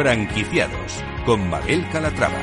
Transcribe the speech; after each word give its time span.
Franquiciados 0.00 1.04
con 1.26 1.50
Mabel 1.50 1.86
Calatrava. 1.92 2.42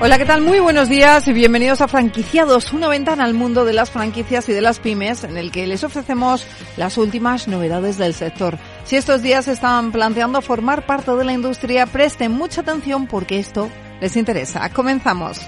Hola, 0.00 0.18
¿qué 0.18 0.24
tal? 0.24 0.42
Muy 0.42 0.60
buenos 0.60 0.88
días 0.88 1.26
y 1.26 1.32
bienvenidos 1.32 1.80
a 1.80 1.88
Franquiciados, 1.88 2.72
una 2.72 2.86
ventana 2.86 3.24
al 3.24 3.34
mundo 3.34 3.64
de 3.64 3.72
las 3.72 3.90
franquicias 3.90 4.48
y 4.48 4.52
de 4.52 4.60
las 4.60 4.78
pymes 4.78 5.24
en 5.24 5.36
el 5.36 5.50
que 5.50 5.66
les 5.66 5.82
ofrecemos 5.82 6.46
las 6.76 6.96
últimas 6.96 7.48
novedades 7.48 7.98
del 7.98 8.14
sector. 8.14 8.56
Si 8.84 8.96
estos 8.96 9.22
días 9.22 9.48
están 9.48 9.92
planteando 9.92 10.42
formar 10.42 10.84
parte 10.84 11.10
de 11.16 11.24
la 11.24 11.32
industria, 11.32 11.86
presten 11.86 12.32
mucha 12.32 12.60
atención 12.60 13.06
porque 13.06 13.38
esto 13.38 13.70
les 14.00 14.14
interesa. 14.16 14.68
Comenzamos. 14.70 15.40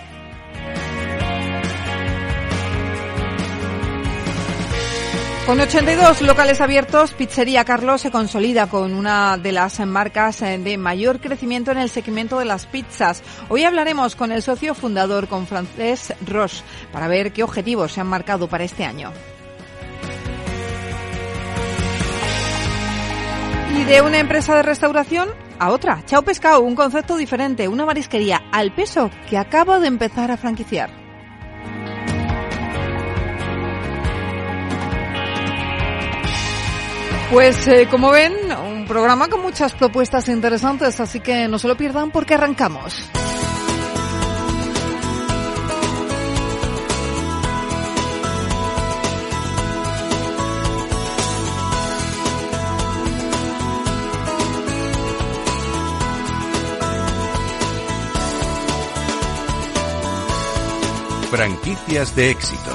Con 5.46 5.60
82 5.60 6.22
locales 6.22 6.60
abiertos, 6.60 7.12
Pizzería 7.12 7.64
Carlos 7.64 8.00
se 8.00 8.10
consolida 8.10 8.66
con 8.66 8.94
una 8.94 9.36
de 9.36 9.52
las 9.52 9.78
marcas 9.86 10.42
eh, 10.42 10.58
de 10.58 10.76
mayor 10.76 11.20
crecimiento 11.20 11.70
en 11.70 11.78
el 11.78 11.88
segmento 11.88 12.40
de 12.40 12.46
las 12.46 12.66
pizzas. 12.66 13.22
Hoy 13.48 13.62
hablaremos 13.62 14.16
con 14.16 14.32
el 14.32 14.42
socio 14.42 14.74
fundador, 14.74 15.28
con 15.28 15.46
Francés 15.46 16.14
Roche, 16.26 16.64
para 16.90 17.06
ver 17.06 17.32
qué 17.32 17.44
objetivos 17.44 17.92
se 17.92 18.00
han 18.00 18.08
marcado 18.08 18.48
para 18.48 18.64
este 18.64 18.84
año. 18.84 19.12
Y 23.76 23.84
de 23.84 24.00
una 24.00 24.18
empresa 24.18 24.56
de 24.56 24.62
restauración 24.62 25.28
a 25.58 25.70
otra. 25.70 26.02
Chao 26.06 26.22
Pescado, 26.22 26.62
un 26.62 26.74
concepto 26.74 27.16
diferente, 27.16 27.68
una 27.68 27.84
marisquería 27.84 28.42
al 28.50 28.74
peso 28.74 29.10
que 29.28 29.36
acaba 29.36 29.78
de 29.78 29.88
empezar 29.88 30.30
a 30.30 30.38
franquiciar. 30.38 30.90
Pues 37.30 37.66
eh, 37.68 37.88
como 37.90 38.12
ven, 38.12 38.32
un 38.66 38.86
programa 38.86 39.28
con 39.28 39.42
muchas 39.42 39.74
propuestas 39.74 40.28
interesantes, 40.28 41.00
así 41.00 41.20
que 41.20 41.48
no 41.48 41.58
se 41.58 41.68
lo 41.68 41.76
pierdan 41.76 42.10
porque 42.12 42.34
arrancamos. 42.34 43.10
Franquicias 61.36 62.16
de 62.16 62.30
éxito. 62.30 62.70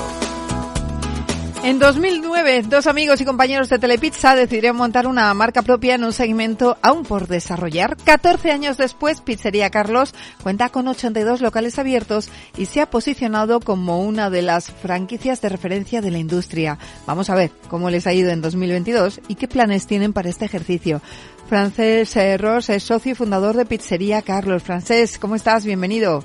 En 1.64 1.80
2009, 1.80 2.62
dos 2.70 2.86
amigos 2.86 3.20
y 3.20 3.26
compañeros 3.26 3.70
de 3.70 3.80
Telepizza 3.80 4.36
decidieron 4.36 4.78
montar 4.78 5.08
una 5.08 5.34
marca 5.34 5.64
propia 5.64 5.96
en 5.96 6.04
un 6.04 6.14
segmento 6.14 6.78
aún 6.84 7.02
por 7.02 7.28
desarrollar. 7.28 7.98
14 7.98 8.52
años 8.52 8.78
después, 8.78 9.22
Pizzería 9.22 9.72
Carlos 9.72 10.14
cuenta 10.44 10.70
con 10.70 10.88
82 10.88 11.42
locales 11.42 11.80
abiertos 11.80 12.30
y 12.56 12.68
se 12.68 12.82
ha 12.82 12.90
posicionado 12.92 13.62
como 13.62 14.00
una 14.00 14.30
de 14.30 14.44
las 14.44 14.70
franquicias 14.70 15.42
de 15.42 15.50
referencia 15.50 16.04
de 16.04 16.12
la 16.12 16.20
industria. 16.20 16.78
Vamos 17.08 17.32
a 17.32 17.36
ver 17.36 17.50
cómo 17.68 17.90
les 17.90 18.06
ha 18.06 18.14
ido 18.14 18.30
en 18.30 18.44
2022 18.44 19.22
y 19.28 19.36
qué 19.36 19.48
planes 19.48 19.88
tienen 19.88 20.14
para 20.14 20.30
este 20.30 20.46
ejercicio. 20.46 21.02
Francés 21.50 22.16
Ross 22.40 22.70
es 22.70 22.84
socio 22.84 23.14
y 23.14 23.16
fundador 23.16 23.56
de 23.56 23.66
Pizzería 23.66 24.22
Carlos. 24.22 24.62
Francés, 24.62 25.18
¿cómo 25.18 25.34
estás? 25.34 25.66
Bienvenido. 25.66 26.24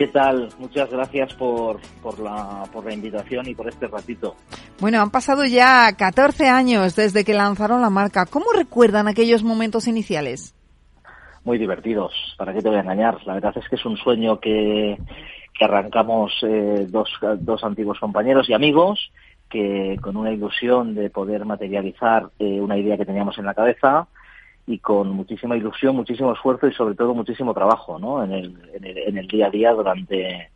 ¿Qué 0.00 0.06
tal? 0.06 0.48
Muchas 0.58 0.90
gracias 0.90 1.34
por, 1.34 1.78
por, 2.02 2.18
la, 2.20 2.62
por 2.72 2.86
la 2.86 2.94
invitación 2.94 3.46
y 3.48 3.54
por 3.54 3.68
este 3.68 3.86
ratito. 3.86 4.34
Bueno, 4.80 4.98
han 5.02 5.10
pasado 5.10 5.44
ya 5.44 5.94
14 5.94 6.48
años 6.48 6.96
desde 6.96 7.22
que 7.22 7.34
lanzaron 7.34 7.82
la 7.82 7.90
marca. 7.90 8.24
¿Cómo 8.24 8.46
recuerdan 8.56 9.08
aquellos 9.08 9.44
momentos 9.44 9.86
iniciales? 9.86 10.54
Muy 11.44 11.58
divertidos, 11.58 12.14
¿para 12.38 12.54
qué 12.54 12.62
te 12.62 12.70
voy 12.70 12.78
a 12.78 12.80
engañar? 12.80 13.18
La 13.26 13.34
verdad 13.34 13.52
es 13.58 13.68
que 13.68 13.76
es 13.76 13.84
un 13.84 13.98
sueño 13.98 14.40
que, 14.40 14.96
que 15.52 15.64
arrancamos 15.66 16.32
eh, 16.44 16.86
dos, 16.88 17.10
dos 17.40 17.62
antiguos 17.62 18.00
compañeros 18.00 18.48
y 18.48 18.54
amigos 18.54 19.12
que 19.50 19.98
con 20.00 20.16
una 20.16 20.32
ilusión 20.32 20.94
de 20.94 21.10
poder 21.10 21.44
materializar 21.44 22.30
eh, 22.38 22.58
una 22.58 22.78
idea 22.78 22.96
que 22.96 23.04
teníamos 23.04 23.36
en 23.36 23.44
la 23.44 23.52
cabeza, 23.52 24.08
y 24.66 24.78
con 24.78 25.10
muchísima 25.10 25.56
ilusión, 25.56 25.96
muchísimo 25.96 26.32
esfuerzo 26.32 26.66
y 26.68 26.74
sobre 26.74 26.94
todo 26.94 27.14
muchísimo 27.14 27.54
trabajo 27.54 27.98
¿no? 27.98 28.22
en, 28.22 28.32
el, 28.32 28.70
en, 28.74 29.18
el, 29.18 29.26
día 29.26 29.46
a 29.46 29.50
día 29.50 29.72
durante, 29.72 30.50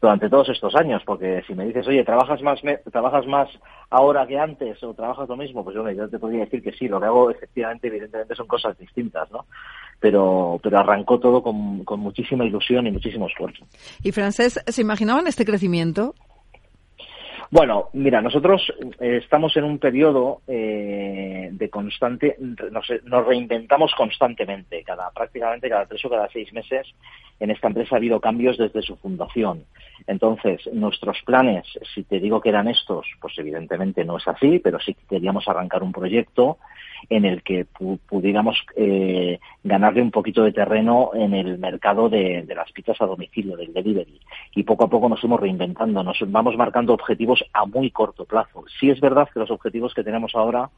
durante 0.00 0.28
todos 0.28 0.48
estos 0.48 0.74
años, 0.74 1.02
porque 1.04 1.42
si 1.46 1.54
me 1.54 1.66
dices, 1.66 1.86
oye, 1.86 2.04
¿trabajas 2.04 2.42
más, 2.42 2.60
¿trabajas 2.90 3.26
más 3.26 3.48
ahora 3.90 4.26
que 4.26 4.38
antes 4.38 4.82
o 4.82 4.94
trabajas 4.94 5.28
lo 5.28 5.36
mismo? 5.36 5.62
Pues 5.62 5.76
yo, 5.76 5.88
yo 5.90 6.08
te 6.08 6.18
podría 6.18 6.44
decir 6.44 6.62
que 6.62 6.72
sí, 6.72 6.88
lo 6.88 6.98
que 6.98 7.06
hago 7.06 7.30
efectivamente, 7.30 7.88
evidentemente 7.88 8.34
son 8.34 8.46
cosas 8.46 8.76
distintas, 8.78 9.30
¿no? 9.30 9.46
Pero, 10.00 10.58
pero 10.62 10.78
arrancó 10.78 11.20
todo 11.20 11.42
con, 11.42 11.84
con 11.84 12.00
muchísima 12.00 12.44
ilusión 12.44 12.86
y 12.86 12.90
muchísimo 12.90 13.26
esfuerzo. 13.26 13.66
¿Y 14.02 14.12
Francés, 14.12 14.58
se 14.66 14.80
imaginaban 14.80 15.26
este 15.26 15.44
crecimiento? 15.44 16.14
Bueno, 17.52 17.88
mira, 17.94 18.22
nosotros 18.22 18.72
eh, 19.00 19.18
estamos 19.22 19.56
en 19.56 19.64
un 19.64 19.78
periodo 19.78 20.40
eh, 20.46 21.48
de 21.50 21.68
constante, 21.68 22.36
nos, 22.38 22.86
nos, 23.04 23.26
reinventamos 23.26 23.92
constantemente, 23.96 24.84
cada 24.84 25.10
prácticamente 25.10 25.68
cada 25.68 25.86
tres 25.86 26.04
o 26.04 26.10
cada 26.10 26.28
seis 26.28 26.52
meses. 26.52 26.86
En 27.40 27.50
esta 27.50 27.66
empresa 27.66 27.96
ha 27.96 27.98
habido 27.98 28.20
cambios 28.20 28.56
desde 28.56 28.82
su 28.82 28.96
fundación. 28.96 29.64
Entonces, 30.10 30.68
nuestros 30.72 31.18
planes, 31.24 31.64
si 31.94 32.02
te 32.02 32.18
digo 32.18 32.40
que 32.40 32.48
eran 32.48 32.66
estos, 32.66 33.06
pues 33.20 33.38
evidentemente 33.38 34.04
no 34.04 34.16
es 34.16 34.26
así, 34.26 34.58
pero 34.58 34.80
sí 34.80 34.96
queríamos 35.08 35.46
arrancar 35.46 35.84
un 35.84 35.92
proyecto 35.92 36.58
en 37.08 37.24
el 37.24 37.44
que 37.44 37.64
pudiéramos 38.08 38.58
eh, 38.74 39.38
ganarle 39.62 40.02
un 40.02 40.10
poquito 40.10 40.42
de 40.42 40.50
terreno 40.50 41.12
en 41.14 41.32
el 41.32 41.58
mercado 41.58 42.08
de, 42.08 42.44
las 42.48 42.72
pizzas 42.72 43.00
a 43.00 43.06
domicilio, 43.06 43.56
del 43.56 43.72
delivery. 43.72 44.20
Y 44.56 44.64
poco 44.64 44.86
a 44.86 44.90
poco 44.90 45.08
nos 45.08 45.20
fuimos 45.20 45.38
reinventando, 45.38 46.02
nos 46.02 46.18
vamos 46.26 46.56
marcando 46.56 46.92
objetivos 46.92 47.44
a 47.52 47.64
muy 47.66 47.92
corto 47.92 48.24
plazo. 48.24 48.64
Sí 48.80 48.90
es 48.90 49.00
verdad 49.00 49.28
que 49.32 49.38
los 49.38 49.52
objetivos 49.52 49.94
que 49.94 50.02
tenemos 50.02 50.34
ahora 50.34 50.70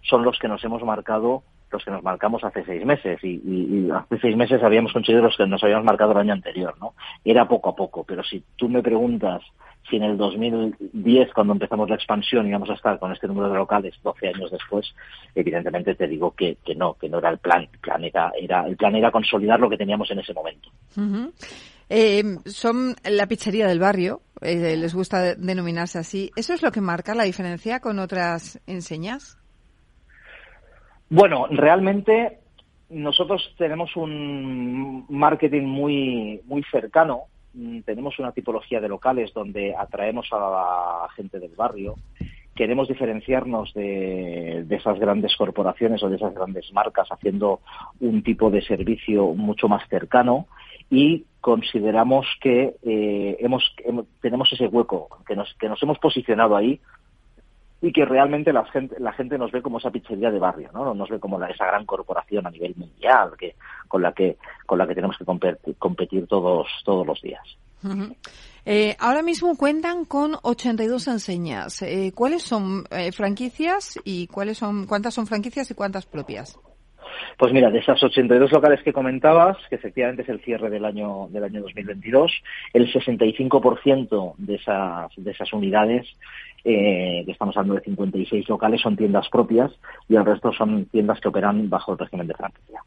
son 0.00 0.24
los 0.24 0.40
que 0.40 0.48
nos 0.48 0.64
hemos 0.64 0.82
marcado 0.82 1.44
los 1.72 1.84
que 1.84 1.90
nos 1.90 2.02
marcamos 2.02 2.44
hace 2.44 2.64
seis 2.64 2.84
meses 2.84 3.18
y, 3.22 3.88
hace 3.90 4.18
seis 4.20 4.36
meses 4.36 4.62
habíamos 4.62 4.92
conseguido 4.92 5.22
los 5.22 5.36
que 5.36 5.46
nos 5.46 5.62
habíamos 5.62 5.84
marcado 5.84 6.12
el 6.12 6.18
año 6.18 6.32
anterior, 6.34 6.74
¿no? 6.80 6.94
Era 7.24 7.48
poco 7.48 7.70
a 7.70 7.76
poco, 7.76 8.04
pero 8.04 8.22
si 8.22 8.42
tú 8.56 8.68
me 8.68 8.82
preguntas 8.82 9.42
si 9.88 9.96
en 9.96 10.04
el 10.04 10.16
2010, 10.16 11.32
cuando 11.34 11.54
empezamos 11.54 11.88
la 11.88 11.96
expansión, 11.96 12.46
íbamos 12.46 12.70
a 12.70 12.74
estar 12.74 12.98
con 12.98 13.12
este 13.12 13.26
número 13.26 13.48
de 13.48 13.56
locales 13.56 13.94
12 14.02 14.28
años 14.28 14.50
después, 14.50 14.94
evidentemente 15.34 15.94
te 15.94 16.06
digo 16.06 16.32
que, 16.36 16.58
que 16.64 16.74
no, 16.74 16.94
que 16.94 17.08
no 17.08 17.18
era 17.18 17.30
el 17.30 17.38
plan. 17.38 17.68
El 17.72 17.78
plan 17.80 18.04
era, 18.04 18.32
era, 18.40 18.66
el 18.66 18.76
plan 18.76 18.94
era 18.94 19.10
consolidar 19.10 19.58
lo 19.58 19.68
que 19.68 19.76
teníamos 19.76 20.10
en 20.12 20.20
ese 20.20 20.32
momento. 20.32 20.70
Eh, 21.88 22.22
son 22.46 22.94
la 23.04 23.26
pizzería 23.26 23.66
del 23.66 23.80
barrio, 23.80 24.22
eh, 24.40 24.76
les 24.76 24.94
gusta 24.94 25.34
denominarse 25.34 25.98
así. 25.98 26.30
¿Eso 26.36 26.54
es 26.54 26.62
lo 26.62 26.70
que 26.70 26.80
marca 26.80 27.14
la 27.14 27.24
diferencia 27.24 27.80
con 27.80 27.98
otras 27.98 28.60
enseñas? 28.66 29.36
Bueno, 31.14 31.46
realmente 31.50 32.38
nosotros 32.88 33.54
tenemos 33.58 33.94
un 33.96 35.04
marketing 35.10 35.64
muy, 35.64 36.40
muy 36.46 36.62
cercano. 36.70 37.24
Mm, 37.52 37.80
tenemos 37.80 38.18
una 38.18 38.32
tipología 38.32 38.80
de 38.80 38.88
locales 38.88 39.30
donde 39.34 39.76
atraemos 39.76 40.32
a 40.32 40.38
la 40.38 41.08
gente 41.14 41.38
del 41.38 41.54
barrio. 41.54 41.96
Queremos 42.54 42.88
diferenciarnos 42.88 43.74
de, 43.74 44.64
esas 44.70 44.98
grandes 44.98 45.36
corporaciones 45.36 46.02
o 46.02 46.08
de 46.08 46.16
esas 46.16 46.32
grandes 46.32 46.72
marcas 46.72 47.08
haciendo 47.10 47.60
un 48.00 48.22
tipo 48.22 48.50
de 48.50 48.62
servicio 48.62 49.34
mucho 49.34 49.68
más 49.68 49.86
cercano 49.90 50.46
y 50.88 51.26
consideramos 51.42 52.26
que 52.40 52.76
eh, 52.82 53.36
hemos, 53.38 53.76
tenemos 54.22 54.50
ese 54.50 54.66
hueco, 54.66 55.08
que 55.26 55.36
nos, 55.36 55.52
que 55.60 55.68
nos 55.68 55.82
hemos 55.82 55.98
posicionado 55.98 56.56
ahí 56.56 56.80
y 57.82 57.92
que 57.92 58.04
realmente 58.04 58.52
la 58.52 58.64
gente, 58.66 58.94
la 59.00 59.12
gente 59.12 59.36
nos 59.36 59.50
ve 59.50 59.60
como 59.60 59.78
esa 59.78 59.90
pizzería 59.90 60.30
de 60.30 60.38
barrio, 60.38 60.70
¿no? 60.72 60.94
Nos 60.94 61.10
ve 61.10 61.18
como 61.18 61.38
la, 61.38 61.48
esa 61.48 61.66
gran 61.66 61.84
corporación 61.84 62.46
a 62.46 62.50
nivel 62.50 62.74
mundial 62.76 63.32
que, 63.36 63.56
con 63.88 64.00
la 64.00 64.12
que, 64.12 64.38
con 64.64 64.78
la 64.78 64.86
que 64.86 64.94
tenemos 64.94 65.18
que 65.18 65.24
competir, 65.24 66.26
todos, 66.28 66.68
todos 66.84 67.04
los 67.04 67.20
días. 67.20 67.42
Eh, 68.64 68.94
ahora 69.00 69.22
mismo 69.22 69.56
cuentan 69.56 70.04
con 70.04 70.36
82 70.42 71.08
enseñas. 71.08 71.82
Eh, 71.82 72.12
¿Cuáles 72.14 72.44
son 72.44 72.84
eh, 72.92 73.10
franquicias 73.10 73.98
y 74.04 74.28
cuáles 74.28 74.58
son, 74.58 74.86
cuántas 74.86 75.14
son 75.14 75.26
franquicias 75.26 75.68
y 75.72 75.74
cuántas 75.74 76.06
propias? 76.06 76.56
Pues 77.38 77.52
mira, 77.52 77.70
de 77.70 77.80
esas 77.80 78.02
82 78.02 78.52
locales 78.52 78.80
que 78.84 78.92
comentabas, 78.92 79.56
que 79.68 79.74
efectivamente 79.76 80.22
es 80.22 80.28
el 80.28 80.40
cierre 80.42 80.70
del 80.70 80.84
año 80.84 81.28
del 81.30 81.44
año 81.44 81.62
2022, 81.62 82.32
el 82.72 82.92
65% 82.92 84.34
de 84.38 84.54
esas 84.54 85.10
de 85.16 85.30
esas 85.30 85.52
unidades 85.52 86.06
eh, 86.64 87.22
que 87.24 87.32
estamos 87.32 87.56
hablando 87.56 87.74
de 87.74 87.84
56 87.84 88.48
locales, 88.48 88.80
son 88.80 88.96
tiendas 88.96 89.28
propias 89.28 89.72
y 90.08 90.16
el 90.16 90.24
resto 90.24 90.52
son 90.52 90.86
tiendas 90.86 91.20
que 91.20 91.28
operan 91.28 91.68
bajo 91.68 91.92
el 91.92 91.98
régimen 91.98 92.26
de 92.26 92.34
franquicia. 92.34 92.82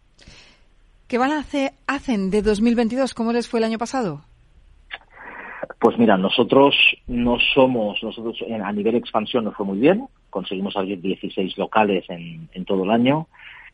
¿Qué 1.08 1.18
balance 1.18 1.74
hacen 1.86 2.32
de 2.32 2.42
2022? 2.42 3.14
¿Cómo 3.14 3.32
les 3.32 3.48
fue 3.48 3.60
el 3.60 3.66
año 3.66 3.78
pasado? 3.78 4.22
Pues 5.80 5.98
mira, 5.98 6.18
nosotros 6.18 6.76
no 7.08 7.38
somos, 7.54 8.02
nosotros 8.02 8.38
a 8.50 8.72
nivel 8.72 8.96
expansión 8.96 9.44
nos 9.44 9.56
fue 9.56 9.66
muy 9.66 9.78
bien, 9.78 10.08
conseguimos 10.30 10.76
abrir 10.76 11.02
16 11.02 11.58
locales 11.58 12.06
en, 12.10 12.66
todo 12.66 12.84
el 12.84 12.92
año, 12.92 13.28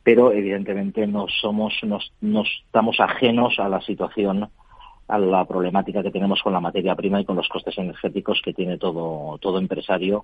pero 0.04 0.32
evidentemente 0.32 1.08
no 1.08 1.28
somos, 1.42 1.74
nos, 1.84 2.12
estamos 2.66 3.00
ajenos 3.00 3.60
a 3.60 3.70
la 3.70 3.82
situación, 3.82 4.50
a 5.12 5.20
la 5.20 5.44
problemática 5.44 6.02
que 6.02 6.10
tenemos 6.10 6.42
con 6.42 6.54
la 6.54 6.62
materia 6.62 6.96
prima 6.96 7.20
y 7.20 7.26
con 7.26 7.36
los 7.36 7.50
costes 7.50 7.78
energéticos 7.78 8.42
que 8.44 8.54
tiene 8.54 8.78
todo, 8.78 9.38
todo 9.40 9.60
empresario 9.60 10.24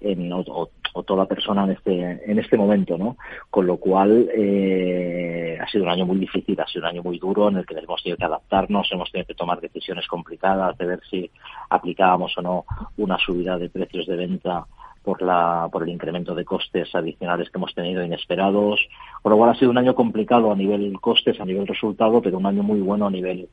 en, 0.00 0.32
o, 0.32 0.68
toda 1.04 1.26
persona 1.26 1.64
en 1.64 1.70
este, 1.72 2.30
en 2.30 2.38
este 2.38 2.56
momento, 2.56 2.96
¿no? 2.96 3.18
Con 3.50 3.66
lo 3.66 3.76
cual 3.76 4.26
eh, 4.34 5.58
ha 5.60 5.68
sido 5.68 5.84
un 5.84 5.90
año 5.90 6.06
muy 6.06 6.18
difícil, 6.18 6.58
ha 6.58 6.66
sido 6.66 6.84
un 6.84 6.92
año 6.92 7.02
muy 7.02 7.18
duro 7.18 7.48
en 7.50 7.58
el 7.58 7.66
que 7.66 7.74
hemos 7.74 8.02
tenido 8.02 8.16
que 8.16 8.24
adaptarnos, 8.24 8.90
hemos 8.90 9.12
tenido 9.12 9.26
que 9.26 9.34
tomar 9.34 9.60
decisiones 9.60 10.06
complicadas 10.06 10.78
de 10.78 10.86
ver 10.86 11.00
si 11.10 11.30
aplicábamos 11.68 12.38
o 12.38 12.42
no 12.42 12.64
una 12.96 13.18
subida 13.18 13.58
de 13.58 13.68
precios 13.68 14.06
de 14.06 14.16
venta 14.16 14.64
por, 15.02 15.20
la, 15.20 15.68
por 15.70 15.82
el 15.82 15.90
incremento 15.90 16.34
de 16.34 16.46
costes 16.46 16.94
adicionales 16.94 17.50
que 17.50 17.58
hemos 17.58 17.74
tenido 17.74 18.02
inesperados. 18.02 18.80
Con 19.20 19.30
lo 19.30 19.36
cual 19.36 19.50
ha 19.50 19.58
sido 19.58 19.70
un 19.70 19.78
año 19.78 19.94
complicado 19.94 20.50
a 20.50 20.56
nivel 20.56 20.98
costes, 21.02 21.38
a 21.38 21.44
nivel 21.44 21.66
resultado, 21.66 22.22
pero 22.22 22.38
un 22.38 22.46
año 22.46 22.62
muy 22.62 22.80
bueno 22.80 23.06
a 23.06 23.10
nivel 23.10 23.48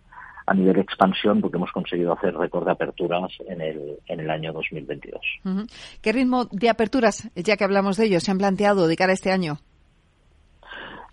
a 0.45 0.54
nivel 0.54 0.80
expansión 0.80 1.42
porque 1.42 1.57
hemos 1.57 1.72
conseguido 1.72 2.13
hacer 2.13 2.36
récord 2.36 2.66
de 2.66 2.72
aperturas 2.72 3.31
en 3.48 3.62
el, 3.62 3.98
en 4.07 4.19
el 4.19 4.30
año 4.30 4.54
2022. 4.54 5.22
¿Qué 6.01 6.12
ritmo 6.12 6.45
de 6.45 6.69
aperturas, 6.69 7.30
ya 7.36 7.57
que 7.57 7.63
hablamos 7.63 7.98
de 7.98 8.06
ello, 8.06 8.19
se 8.19 8.31
han 8.31 8.38
planteado 8.38 8.88
de 8.88 8.95
cara 8.95 9.12
a 9.12 9.16
este 9.16 9.31
año? 9.31 9.57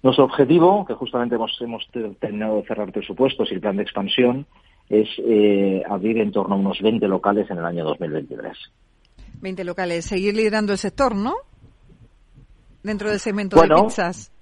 Nuestro 0.03 0.25
objetivo, 0.25 0.87
que 0.87 0.95
justamente 0.95 1.35
hemos, 1.35 1.57
hemos 1.61 1.87
terminado 2.19 2.57
de 2.57 2.67
cerrar 2.67 2.91
presupuestos 2.91 3.51
y 3.51 3.55
el 3.55 3.61
plan 3.61 3.77
de 3.77 3.83
expansión, 3.83 4.47
es 4.89 5.09
eh, 5.19 5.83
abrir 5.89 6.19
en 6.19 6.33
torno 6.33 6.55
a 6.55 6.59
unos 6.59 6.81
20 6.81 7.07
locales 7.07 7.51
en 7.51 7.59
el 7.59 7.65
año 7.65 7.85
2023. 7.85 8.57
20 9.41 9.65
locales. 9.65 10.07
Seguir 10.07 10.35
liderando 10.35 10.73
el 10.73 10.79
sector, 10.79 11.15
¿no? 11.15 11.35
Dentro 12.83 13.11
del 13.11 13.21
segmento 13.21 13.61
de 13.61 13.69
pizzas. 13.69 14.33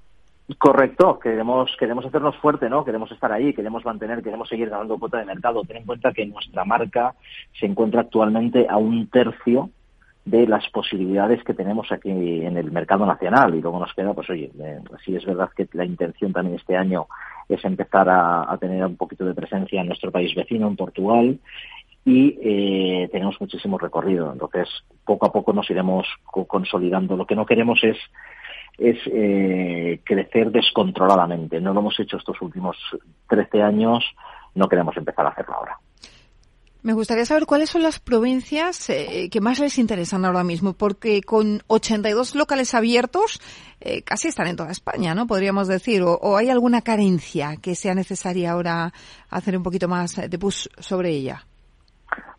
Correcto, 0.56 1.18
queremos, 1.18 1.76
queremos 1.78 2.06
hacernos 2.06 2.36
fuerte, 2.38 2.70
¿no? 2.70 2.82
Queremos 2.82 3.12
estar 3.12 3.30
ahí, 3.30 3.52
queremos 3.52 3.84
mantener, 3.84 4.22
queremos 4.22 4.48
seguir 4.48 4.70
ganando 4.70 4.98
cuota 4.98 5.18
de 5.18 5.26
mercado. 5.26 5.62
Ten 5.62 5.76
en 5.76 5.84
cuenta 5.84 6.12
que 6.12 6.24
nuestra 6.24 6.64
marca 6.64 7.14
se 7.60 7.66
encuentra 7.66 8.00
actualmente 8.00 8.66
a 8.68 8.78
un 8.78 9.08
tercio 9.08 9.68
de 10.24 10.46
las 10.46 10.66
posibilidades 10.70 11.44
que 11.44 11.54
tenemos 11.54 11.92
aquí 11.92 12.10
en 12.10 12.56
el 12.56 12.70
mercado 12.70 13.04
nacional 13.04 13.54
y 13.54 13.60
luego 13.60 13.78
nos 13.78 13.92
queda, 13.94 14.14
pues 14.14 14.28
oye, 14.30 14.50
eh, 14.58 14.80
sí 15.04 15.16
es 15.16 15.24
verdad 15.24 15.50
que 15.54 15.68
la 15.72 15.84
intención 15.84 16.32
también 16.32 16.56
este 16.56 16.76
año 16.76 17.06
es 17.48 17.64
empezar 17.64 18.08
a, 18.10 18.56
tener 18.58 18.84
un 18.84 18.96
poquito 18.96 19.24
de 19.24 19.34
presencia 19.34 19.80
en 19.80 19.86
nuestro 19.86 20.10
país 20.10 20.34
vecino, 20.34 20.68
en 20.68 20.76
Portugal, 20.76 21.38
y 22.04 22.38
eh, 22.42 23.08
tenemos 23.10 23.40
muchísimo 23.40 23.78
recorrido. 23.78 24.32
Entonces, 24.32 24.68
poco 25.04 25.26
a 25.26 25.32
poco 25.32 25.52
nos 25.52 25.68
iremos 25.70 26.06
consolidando. 26.24 27.16
Lo 27.16 27.26
que 27.26 27.36
no 27.36 27.46
queremos 27.46 27.82
es 27.82 27.96
es 28.78 28.96
eh, 29.06 30.00
crecer 30.04 30.50
descontroladamente. 30.52 31.60
No 31.60 31.74
lo 31.74 31.80
hemos 31.80 31.98
hecho 31.98 32.16
estos 32.16 32.40
últimos 32.40 32.76
13 33.28 33.62
años, 33.62 34.04
no 34.54 34.68
queremos 34.68 34.96
empezar 34.96 35.26
a 35.26 35.30
hacerlo 35.30 35.54
ahora. 35.54 35.78
Me 36.80 36.92
gustaría 36.92 37.24
saber 37.24 37.44
cuáles 37.44 37.70
son 37.70 37.82
las 37.82 37.98
provincias 37.98 38.88
eh, 38.88 39.28
que 39.30 39.40
más 39.40 39.58
les 39.58 39.78
interesan 39.78 40.24
ahora 40.24 40.44
mismo, 40.44 40.74
porque 40.74 41.22
con 41.22 41.60
82 41.66 42.36
locales 42.36 42.72
abiertos 42.72 43.40
eh, 43.80 44.02
casi 44.02 44.28
están 44.28 44.46
en 44.46 44.56
toda 44.56 44.70
España, 44.70 45.12
¿no? 45.12 45.26
Podríamos 45.26 45.66
decir, 45.66 46.02
o, 46.02 46.14
o, 46.14 46.36
hay 46.36 46.50
alguna 46.50 46.82
carencia 46.82 47.56
que 47.60 47.74
sea 47.74 47.94
necesaria 47.94 48.52
ahora 48.52 48.92
hacer 49.28 49.56
un 49.56 49.64
poquito 49.64 49.88
más 49.88 50.14
de 50.14 50.38
push 50.38 50.68
sobre 50.78 51.10
ella. 51.10 51.44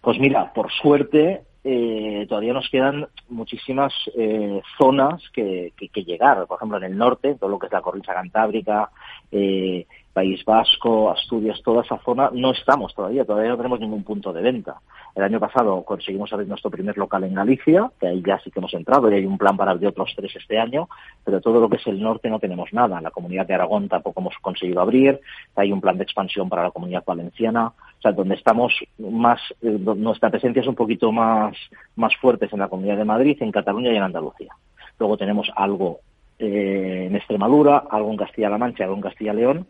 Pues 0.01 0.17
mira, 0.19 0.53
por 0.53 0.71
suerte 0.71 1.43
eh, 1.63 2.25
todavía 2.29 2.53
nos 2.53 2.69
quedan 2.69 3.07
muchísimas 3.27 3.93
eh, 4.15 4.61
zonas 4.77 5.21
que, 5.33 5.73
que, 5.77 6.03
llegar. 6.03 6.45
Por 6.47 6.57
ejemplo, 6.57 6.77
en 6.77 6.85
el 6.85 6.97
norte, 6.97 7.35
todo 7.35 7.49
lo 7.49 7.59
que 7.59 7.67
es 7.67 7.71
la 7.71 7.81
cornisa 7.81 8.13
cantábrica, 8.13 8.89
eh, 9.31 9.85
País 10.19 10.43
Vasco, 10.43 11.11
Asturias, 11.11 11.61
toda 11.63 11.83
esa 11.83 11.97
zona, 11.99 12.29
no 12.33 12.51
estamos 12.51 12.93
todavía, 12.93 13.23
todavía 13.23 13.51
no 13.51 13.57
tenemos 13.57 13.79
ningún 13.79 14.03
punto 14.03 14.33
de 14.33 14.41
venta. 14.41 14.81
El 15.15 15.23
año 15.23 15.39
pasado 15.39 15.83
conseguimos 15.83 16.33
abrir 16.33 16.47
nuestro 16.47 16.69
primer 16.69 16.97
local 16.97 17.23
en 17.23 17.35
Galicia, 17.35 17.89
que 17.99 18.07
ahí 18.07 18.21
ya 18.25 18.39
sí 18.39 18.51
que 18.51 18.59
hemos 18.59 18.73
entrado 18.73 19.09
y 19.09 19.15
hay 19.15 19.25
un 19.25 19.37
plan 19.37 19.55
para 19.55 19.71
abrir 19.71 19.87
otros 19.87 20.11
tres 20.15 20.35
este 20.35 20.59
año, 20.59 20.89
pero 21.23 21.39
todo 21.39 21.61
lo 21.61 21.69
que 21.69 21.77
es 21.77 21.87
el 21.87 22.01
norte 22.01 22.29
no 22.29 22.39
tenemos 22.39 22.73
nada. 22.73 22.99
La 22.99 23.11
comunidad 23.11 23.47
de 23.47 23.53
Aragón 23.53 23.87
tampoco 23.87 24.19
hemos 24.19 24.35
conseguido 24.41 24.81
abrir, 24.81 25.19
hay 25.55 25.71
un 25.71 25.79
plan 25.79 25.97
de 25.97 26.03
expansión 26.03 26.49
para 26.49 26.63
la 26.63 26.71
comunidad 26.71 27.03
valenciana, 27.05 27.67
o 27.67 28.01
sea, 28.01 28.11
donde 28.11 28.35
estamos 28.35 28.73
más, 28.97 29.39
eh, 29.61 29.77
nuestra 29.79 30.29
presencia 30.29 30.61
es 30.61 30.67
un 30.67 30.75
poquito 30.75 31.11
más, 31.11 31.55
más 31.95 32.15
fuerte 32.17 32.49
en 32.51 32.59
la 32.59 32.67
comunidad 32.67 32.97
de 32.97 33.05
Madrid, 33.05 33.37
en 33.39 33.51
Cataluña 33.51 33.93
y 33.93 33.97
en 33.97 34.03
Andalucía. 34.03 34.53
Luego 34.99 35.17
tenemos 35.17 35.49
algo 35.55 35.99
eh, 36.39 37.07
en 37.07 37.15
Extremadura, 37.15 37.83
algo 37.89 38.11
en 38.11 38.17
Castilla-La 38.17 38.57
Mancha, 38.57 38.85
algo 38.85 38.95
en 38.95 39.01
Castilla-León, 39.01 39.67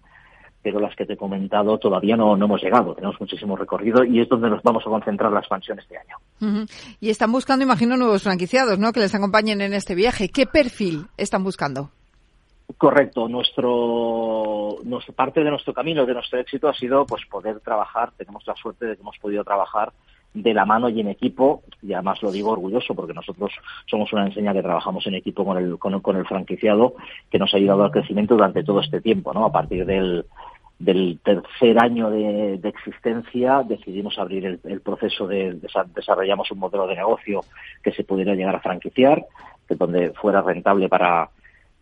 pero 0.61 0.79
las 0.79 0.95
que 0.95 1.05
te 1.05 1.13
he 1.13 1.17
comentado 1.17 1.77
todavía 1.77 2.15
no, 2.15 2.35
no 2.37 2.45
hemos 2.45 2.61
llegado. 2.61 2.93
Tenemos 2.93 3.19
muchísimo 3.19 3.55
recorrido 3.55 4.03
y 4.03 4.21
es 4.21 4.29
donde 4.29 4.49
nos 4.49 4.61
vamos 4.61 4.83
a 4.85 4.89
concentrar 4.89 5.31
la 5.31 5.39
expansión 5.39 5.79
este 5.79 5.97
año. 5.97 6.17
Y 6.99 7.09
están 7.09 7.31
buscando, 7.31 7.63
imagino, 7.63 7.97
nuevos 7.97 8.23
franquiciados, 8.23 8.77
¿no? 8.77 8.91
Que 8.91 8.99
les 8.99 9.15
acompañen 9.15 9.61
en 9.61 9.73
este 9.73 9.95
viaje. 9.95 10.29
¿Qué 10.29 10.45
perfil 10.45 11.07
están 11.17 11.43
buscando? 11.43 11.89
Correcto. 12.77 13.27
Nuestro, 13.27 14.77
nuestro, 14.83 15.13
parte 15.13 15.43
de 15.43 15.49
nuestro 15.49 15.73
camino, 15.73 16.05
de 16.05 16.13
nuestro 16.13 16.39
éxito 16.39 16.67
ha 16.67 16.73
sido 16.73 17.05
pues 17.05 17.25
poder 17.25 17.59
trabajar. 17.61 18.11
Tenemos 18.17 18.45
la 18.45 18.55
suerte 18.55 18.85
de 18.85 18.95
que 18.95 19.01
hemos 19.01 19.17
podido 19.17 19.43
trabajar 19.43 19.91
de 20.41 20.53
la 20.53 20.65
mano 20.65 20.89
y 20.89 20.99
en 20.99 21.07
equipo, 21.09 21.63
y 21.81 21.93
además 21.93 22.21
lo 22.21 22.31
digo 22.31 22.51
orgulloso 22.51 22.95
porque 22.95 23.13
nosotros 23.13 23.51
somos 23.85 24.11
una 24.13 24.25
enseña 24.25 24.53
que 24.53 24.61
trabajamos 24.61 25.05
en 25.07 25.15
equipo 25.15 25.45
con 25.45 25.57
el, 25.57 25.77
con, 25.77 26.15
el 26.15 26.25
franquiciado 26.25 26.95
que 27.29 27.39
nos 27.39 27.53
ha 27.53 27.57
ayudado 27.57 27.83
al 27.83 27.91
crecimiento 27.91 28.35
durante 28.35 28.63
todo 28.63 28.81
este 28.81 29.01
tiempo, 29.01 29.33
¿no? 29.33 29.45
A 29.45 29.51
partir 29.51 29.85
del, 29.85 30.25
del 30.77 31.19
tercer 31.23 31.81
año 31.81 32.09
de, 32.09 32.59
existencia 32.63 33.63
decidimos 33.67 34.17
abrir 34.17 34.59
el, 34.63 34.81
proceso 34.81 35.27
de, 35.27 35.59
desarrollamos 35.93 36.51
un 36.51 36.59
modelo 36.59 36.87
de 36.87 36.95
negocio 36.95 37.41
que 37.83 37.91
se 37.91 38.03
pudiera 38.03 38.35
llegar 38.35 38.55
a 38.55 38.61
franquiciar, 38.61 39.25
que 39.67 39.75
donde 39.75 40.11
fuera 40.13 40.41
rentable 40.41 40.87
para, 40.87 41.29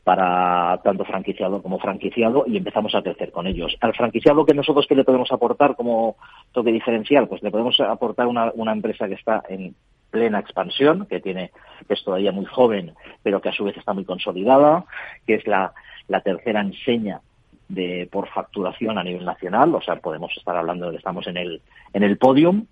para 0.07 0.79
tanto 0.85 1.03
franquiciado 1.03 1.61
como 1.61 1.79
franquiciado 1.79 2.45
y 2.47 2.55
empezamos 2.55 2.95
a 2.95 3.01
crecer 3.01 3.29
con 3.29 3.45
ellos. 3.45 3.75
Al 3.81 3.93
franquiciado 3.93 4.45
que 4.45 4.53
nosotros 4.53 4.87
que 4.87 4.95
le 4.95 5.03
podemos 5.03 5.29
aportar 5.33 5.75
como 5.75 6.15
toque 6.53 6.71
diferencial, 6.71 7.27
pues 7.27 7.43
le 7.43 7.51
podemos 7.51 7.77
aportar 7.81 8.25
una, 8.27 8.71
empresa 8.71 9.09
que 9.09 9.15
está 9.15 9.43
en 9.49 9.75
plena 10.09 10.39
expansión, 10.39 11.07
que 11.07 11.19
tiene, 11.19 11.51
que 11.89 11.95
es 11.95 12.03
todavía 12.05 12.31
muy 12.31 12.45
joven, 12.45 12.93
pero 13.21 13.41
que 13.41 13.49
a 13.49 13.51
su 13.51 13.65
vez 13.65 13.75
está 13.75 13.91
muy 13.91 14.05
consolidada, 14.05 14.85
que 15.25 15.33
es 15.33 15.45
la, 15.45 15.73
la 16.07 16.21
tercera 16.21 16.61
enseña 16.61 17.19
de 17.67 18.07
por 18.09 18.29
facturación 18.29 18.97
a 18.97 19.03
nivel 19.03 19.25
nacional, 19.25 19.75
o 19.75 19.81
sea, 19.81 19.97
podemos 19.97 20.31
estar 20.37 20.55
hablando 20.55 20.85
de 20.85 20.91
que 20.91 20.97
estamos 20.99 21.27
en 21.27 21.35
el, 21.35 21.61
en 21.91 22.03
el 22.03 22.17
podium, 22.17 22.65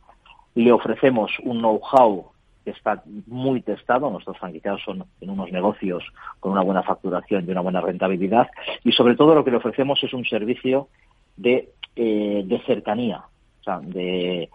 le 0.54 0.72
ofrecemos 0.72 1.34
un 1.44 1.58
know-how 1.58 2.32
que 2.66 2.72
está 2.72 3.04
muy 3.28 3.62
testado. 3.62 4.10
Nuestros 4.10 4.38
franquiciados 4.40 4.82
son 4.84 5.06
en 5.22 5.30
unos 5.30 5.52
negocios 5.52 6.04
con 6.40 6.52
una 6.52 6.62
buena 6.62 6.84
facturación 6.84 7.46
y 7.48 7.52
una 7.52 7.62
buena 7.62 7.80
rentabilidad. 7.80 8.50
Y 8.84 8.92
sobre 8.92 9.16
todo 9.16 9.36
lo 9.36 9.46
que 9.46 9.52
le 9.52 9.58
ofrecemos 9.58 10.04
es 10.04 10.14
un 10.14 10.26
servicio 10.26 10.90
de, 11.38 11.70
eh, 11.96 12.44
de 12.46 12.60
cercanía. 12.66 13.24
O 13.62 13.64
sea, 13.64 13.80
de, 13.80 14.50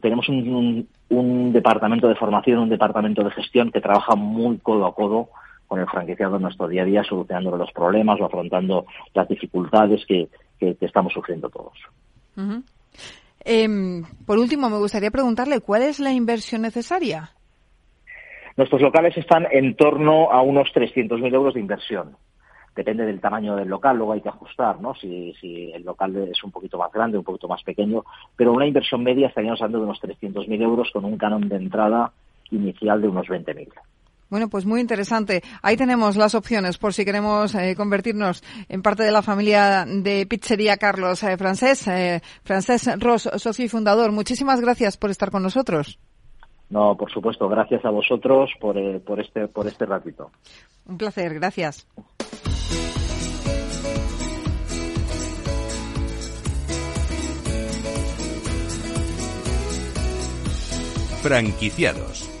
tenemos 0.00 0.28
un, 0.28 0.88
un, 1.08 1.52
departamento 1.52 2.08
de 2.08 2.14
formación, 2.14 2.60
un 2.60 2.68
departamento 2.68 3.24
de 3.24 3.30
gestión 3.30 3.70
que 3.70 3.80
trabaja 3.80 4.14
muy 4.14 4.58
codo 4.58 4.86
a 4.86 4.94
codo 4.94 5.28
con 5.66 5.80
el 5.80 5.86
franquiciado 5.86 6.36
en 6.36 6.42
nuestro 6.42 6.68
día 6.68 6.82
a 6.82 6.86
día, 6.86 7.04
solucionando 7.04 7.56
los 7.56 7.72
problemas 7.72 8.20
o 8.20 8.26
afrontando 8.26 8.86
las 9.14 9.28
dificultades 9.28 10.04
que, 10.06 10.28
que, 10.58 10.76
estamos 10.80 11.12
sufriendo 11.12 11.48
todos. 11.48 11.72
Eh, 13.44 14.02
por 14.26 14.38
último, 14.38 14.70
me 14.70 14.78
gustaría 14.78 15.10
preguntarle 15.10 15.60
cuál 15.60 15.82
es 15.82 16.00
la 16.00 16.12
inversión 16.12 16.62
necesaria. 16.62 17.30
Nuestros 18.56 18.82
locales 18.82 19.16
están 19.16 19.46
en 19.50 19.74
torno 19.76 20.30
a 20.30 20.42
unos 20.42 20.68
300.000 20.74 21.34
euros 21.34 21.54
de 21.54 21.60
inversión. 21.60 22.16
Depende 22.74 23.04
del 23.04 23.20
tamaño 23.20 23.56
del 23.56 23.68
local, 23.68 23.96
luego 23.96 24.12
hay 24.12 24.22
que 24.22 24.28
ajustar, 24.30 24.80
¿no? 24.80 24.94
Si, 24.94 25.34
si 25.40 25.70
el 25.72 25.82
local 25.82 26.16
es 26.16 26.42
un 26.42 26.50
poquito 26.50 26.78
más 26.78 26.90
grande, 26.90 27.18
un 27.18 27.24
poquito 27.24 27.48
más 27.48 27.62
pequeño, 27.62 28.04
pero 28.34 28.52
una 28.52 28.66
inversión 28.66 29.02
media 29.02 29.28
estaríamos 29.28 29.60
hablando 29.60 29.78
de 29.78 29.84
unos 29.84 30.00
300.000 30.00 30.62
euros 30.62 30.90
con 30.90 31.04
un 31.04 31.18
canon 31.18 31.48
de 31.48 31.56
entrada 31.56 32.12
inicial 32.50 33.00
de 33.02 33.08
unos 33.08 33.26
20.000. 33.26 33.68
Bueno, 34.32 34.48
pues 34.48 34.64
muy 34.64 34.80
interesante. 34.80 35.42
Ahí 35.60 35.76
tenemos 35.76 36.16
las 36.16 36.34
opciones 36.34 36.78
por 36.78 36.94
si 36.94 37.04
queremos 37.04 37.54
eh, 37.54 37.76
convertirnos 37.76 38.42
en 38.70 38.80
parte 38.80 39.02
de 39.02 39.12
la 39.12 39.20
familia 39.20 39.84
de 39.86 40.24
Pizzería 40.24 40.78
Carlos 40.78 41.22
eh, 41.22 41.36
Francés. 41.36 41.86
Eh, 41.86 42.22
Francés 42.42 42.98
Ross, 42.98 43.28
socio 43.36 43.66
y 43.66 43.68
fundador, 43.68 44.10
muchísimas 44.10 44.62
gracias 44.62 44.96
por 44.96 45.10
estar 45.10 45.30
con 45.30 45.42
nosotros. 45.42 45.98
No, 46.70 46.96
por 46.96 47.12
supuesto, 47.12 47.46
gracias 47.46 47.84
a 47.84 47.90
vosotros 47.90 48.48
por, 48.58 48.74
por, 49.02 49.20
este, 49.20 49.48
por 49.48 49.66
este 49.66 49.84
ratito. 49.84 50.30
Un 50.86 50.96
placer, 50.96 51.34
gracias. 51.34 51.86
Franquiciados 61.20 62.31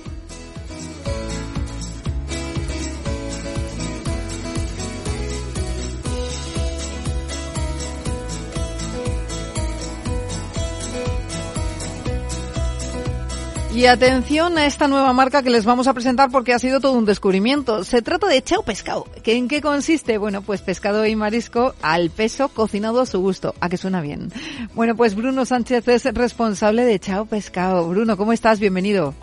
Y 13.74 13.86
atención 13.86 14.58
a 14.58 14.66
esta 14.66 14.86
nueva 14.86 15.14
marca 15.14 15.42
que 15.42 15.48
les 15.48 15.64
vamos 15.64 15.88
a 15.88 15.94
presentar 15.94 16.30
porque 16.30 16.52
ha 16.52 16.58
sido 16.58 16.78
todo 16.78 16.92
un 16.92 17.06
descubrimiento. 17.06 17.84
Se 17.84 18.02
trata 18.02 18.28
de 18.28 18.42
Chao 18.42 18.62
Pescado. 18.62 19.06
¿Que 19.22 19.34
¿En 19.34 19.48
qué 19.48 19.62
consiste? 19.62 20.18
Bueno, 20.18 20.42
pues 20.42 20.60
pescado 20.60 21.06
y 21.06 21.16
marisco 21.16 21.74
al 21.80 22.10
peso 22.10 22.50
cocinado 22.50 23.00
a 23.00 23.06
su 23.06 23.20
gusto. 23.20 23.54
A 23.60 23.70
que 23.70 23.78
suena 23.78 24.02
bien. 24.02 24.30
Bueno, 24.74 24.94
pues 24.94 25.14
Bruno 25.14 25.46
Sánchez 25.46 25.88
es 25.88 26.04
responsable 26.04 26.84
de 26.84 26.98
Chao 26.98 27.24
Pescado. 27.24 27.88
Bruno, 27.88 28.18
¿cómo 28.18 28.34
estás? 28.34 28.60
Bienvenido. 28.60 29.14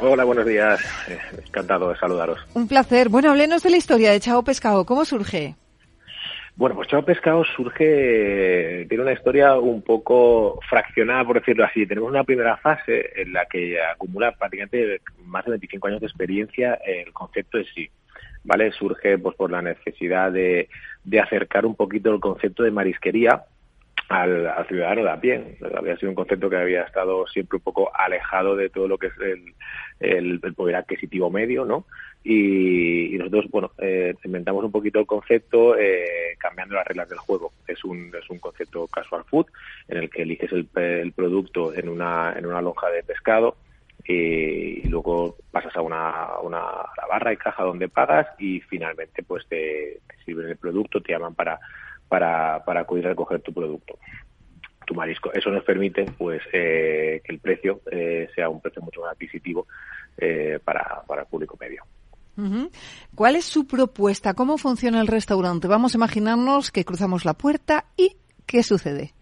Hola, 0.00 0.22
buenos 0.22 0.46
días. 0.46 0.80
Eh, 1.08 1.18
encantado 1.44 1.88
de 1.90 1.98
saludaros. 1.98 2.38
Un 2.54 2.68
placer. 2.68 3.08
Bueno, 3.08 3.30
háblenos 3.30 3.64
de 3.64 3.70
la 3.70 3.76
historia 3.78 4.12
de 4.12 4.20
Chao 4.20 4.44
Pescado. 4.44 4.86
¿Cómo 4.86 5.04
surge? 5.04 5.56
Bueno, 6.60 6.76
pues 6.76 6.88
Chao 6.88 7.02
Pescado 7.02 7.42
surge, 7.56 8.84
tiene 8.86 9.02
una 9.02 9.14
historia 9.14 9.58
un 9.58 9.80
poco 9.80 10.60
fraccionada, 10.68 11.24
por 11.24 11.40
decirlo 11.40 11.64
así. 11.64 11.86
Tenemos 11.86 12.10
una 12.10 12.22
primera 12.22 12.58
fase 12.58 13.12
en 13.16 13.32
la 13.32 13.46
que 13.46 13.82
acumula 13.82 14.32
prácticamente 14.32 15.00
más 15.24 15.46
de 15.46 15.52
25 15.52 15.88
años 15.88 16.00
de 16.02 16.06
experiencia 16.08 16.74
el 16.84 17.14
concepto 17.14 17.56
en 17.56 17.64
sí. 17.64 17.90
¿Vale? 18.44 18.72
Surge 18.72 19.16
pues 19.16 19.34
por 19.36 19.50
la 19.50 19.62
necesidad 19.62 20.32
de, 20.32 20.68
de 21.02 21.20
acercar 21.20 21.64
un 21.64 21.76
poquito 21.76 22.12
el 22.12 22.20
concepto 22.20 22.62
de 22.62 22.70
marisquería 22.70 23.42
al, 24.10 24.66
ciudadano 24.68 25.02
de 25.02 25.10
a 25.10 25.18
pie. 25.18 25.56
Había 25.74 25.96
sido 25.96 26.10
un 26.10 26.14
concepto 26.14 26.50
que 26.50 26.56
había 26.56 26.82
estado 26.82 27.26
siempre 27.28 27.56
un 27.56 27.62
poco 27.62 27.90
alejado 27.94 28.54
de 28.54 28.68
todo 28.68 28.86
lo 28.86 28.98
que 28.98 29.06
es 29.06 29.18
el, 29.18 29.54
el, 30.00 30.40
poder 30.54 30.76
adquisitivo 30.76 31.30
medio, 31.30 31.64
¿no? 31.64 31.84
Y, 32.24 33.16
nosotros, 33.18 33.46
bueno, 33.50 33.70
eh, 33.78 34.14
inventamos 34.24 34.64
un 34.64 34.72
poquito 34.72 34.98
el 34.98 35.06
concepto 35.06 35.76
eh, 35.78 36.36
cambiando 36.38 36.74
las 36.74 36.86
reglas 36.86 37.08
del 37.08 37.18
juego. 37.18 37.52
Es 37.66 37.84
un, 37.84 38.12
es 38.20 38.28
un 38.30 38.38
concepto 38.38 38.86
casual 38.88 39.24
food 39.24 39.46
en 39.88 39.98
el 39.98 40.10
que 40.10 40.22
eliges 40.22 40.50
el, 40.52 40.68
el 40.74 41.12
producto 41.12 41.74
en 41.74 41.88
una, 41.88 42.34
en 42.36 42.46
una 42.46 42.60
lonja 42.60 42.88
de 42.90 43.02
pescado 43.02 43.56
y, 44.04 44.88
luego 44.88 45.36
pasas 45.50 45.76
a 45.76 45.82
una, 45.82 46.38
una 46.42 46.62
barra 47.08 47.32
y 47.32 47.36
caja 47.36 47.62
donde 47.62 47.88
pagas 47.88 48.26
y 48.38 48.60
finalmente 48.60 49.22
pues 49.22 49.46
te, 49.46 50.00
te 50.08 50.24
sirven 50.24 50.48
el 50.48 50.56
producto, 50.56 51.00
te 51.00 51.12
llaman 51.12 51.34
para 51.34 51.60
para, 52.08 52.64
para 52.64 52.80
acudir 52.80 53.06
a 53.06 53.10
recoger 53.10 53.40
tu 53.40 53.54
producto 53.54 53.96
tu 54.90 54.96
marisco. 54.96 55.32
Eso 55.32 55.50
nos 55.50 55.62
permite 55.62 56.04
pues 56.18 56.42
eh, 56.52 57.22
que 57.24 57.32
el 57.32 57.38
precio 57.38 57.80
eh, 57.92 58.28
sea 58.34 58.48
un 58.48 58.60
precio 58.60 58.82
mucho 58.82 59.00
más 59.02 59.12
adquisitivo 59.12 59.68
eh, 60.18 60.58
para, 60.64 61.02
para 61.06 61.22
el 61.22 61.28
público 61.28 61.56
medio. 61.60 61.84
¿Cuál 63.14 63.36
es 63.36 63.44
su 63.44 63.66
propuesta? 63.66 64.32
¿Cómo 64.32 64.56
funciona 64.56 65.00
el 65.00 65.08
restaurante? 65.08 65.68
Vamos 65.68 65.94
a 65.94 65.98
imaginarnos 65.98 66.72
que 66.72 66.86
cruzamos 66.86 67.26
la 67.26 67.34
puerta 67.34 67.84
y 67.98 68.16
¿qué 68.46 68.62
sucede? 68.62 69.12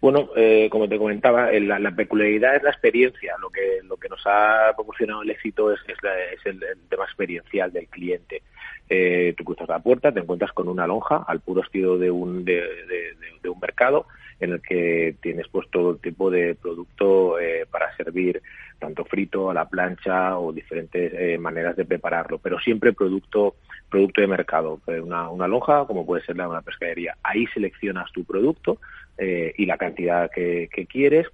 Bueno, 0.00 0.30
eh, 0.34 0.68
como 0.70 0.88
te 0.88 0.96
comentaba, 0.96 1.52
la, 1.52 1.78
la, 1.78 1.90
peculiaridad 1.90 2.56
es 2.56 2.62
la 2.62 2.70
experiencia. 2.70 3.34
Lo 3.38 3.50
que, 3.50 3.80
lo 3.86 3.98
que 3.98 4.08
nos 4.08 4.22
ha 4.24 4.72
proporcionado 4.74 5.22
el 5.22 5.30
éxito 5.30 5.70
es, 5.72 5.80
es, 5.86 6.02
la, 6.02 6.18
es 6.32 6.44
el, 6.46 6.60
tema 6.88 7.04
experiencial 7.04 7.70
del 7.70 7.86
cliente. 7.86 8.42
Eh, 8.88 9.34
tú 9.36 9.44
cruzas 9.44 9.68
la 9.68 9.78
puerta, 9.78 10.10
te 10.10 10.20
encuentras 10.20 10.52
con 10.52 10.68
una 10.68 10.86
lonja 10.86 11.24
al 11.28 11.40
puro 11.40 11.62
estilo 11.62 11.98
de 11.98 12.10
un, 12.10 12.44
de, 12.44 12.54
de, 12.54 13.14
de 13.42 13.48
un 13.48 13.60
mercado 13.60 14.06
en 14.40 14.52
el 14.52 14.62
que 14.62 15.16
tienes 15.20 15.46
pues 15.48 15.68
todo 15.70 15.96
tipo 15.96 16.30
de 16.30 16.54
producto 16.54 17.38
eh, 17.38 17.66
para 17.70 17.94
servir 17.96 18.42
tanto 18.80 19.04
frito 19.04 19.50
a 19.50 19.54
la 19.54 19.68
plancha 19.68 20.38
o 20.38 20.52
diferentes 20.52 21.12
eh, 21.14 21.38
maneras 21.38 21.76
de 21.76 21.84
prepararlo, 21.84 22.38
pero 22.38 22.58
siempre 22.58 22.92
producto 22.92 23.54
producto 23.88 24.20
de 24.20 24.26
mercado, 24.26 24.80
eh, 24.86 25.00
una, 25.00 25.28
una 25.30 25.46
lonja 25.46 25.84
como 25.86 26.06
puede 26.06 26.24
ser 26.24 26.36
la 26.36 26.44
de 26.44 26.50
una 26.50 26.62
pescadería. 26.62 27.16
Ahí 27.22 27.46
seleccionas 27.48 28.10
tu 28.12 28.24
producto 28.24 28.78
eh, 29.18 29.54
y 29.56 29.66
la 29.66 29.76
cantidad 29.76 30.30
que, 30.30 30.68
quieres. 30.88 31.28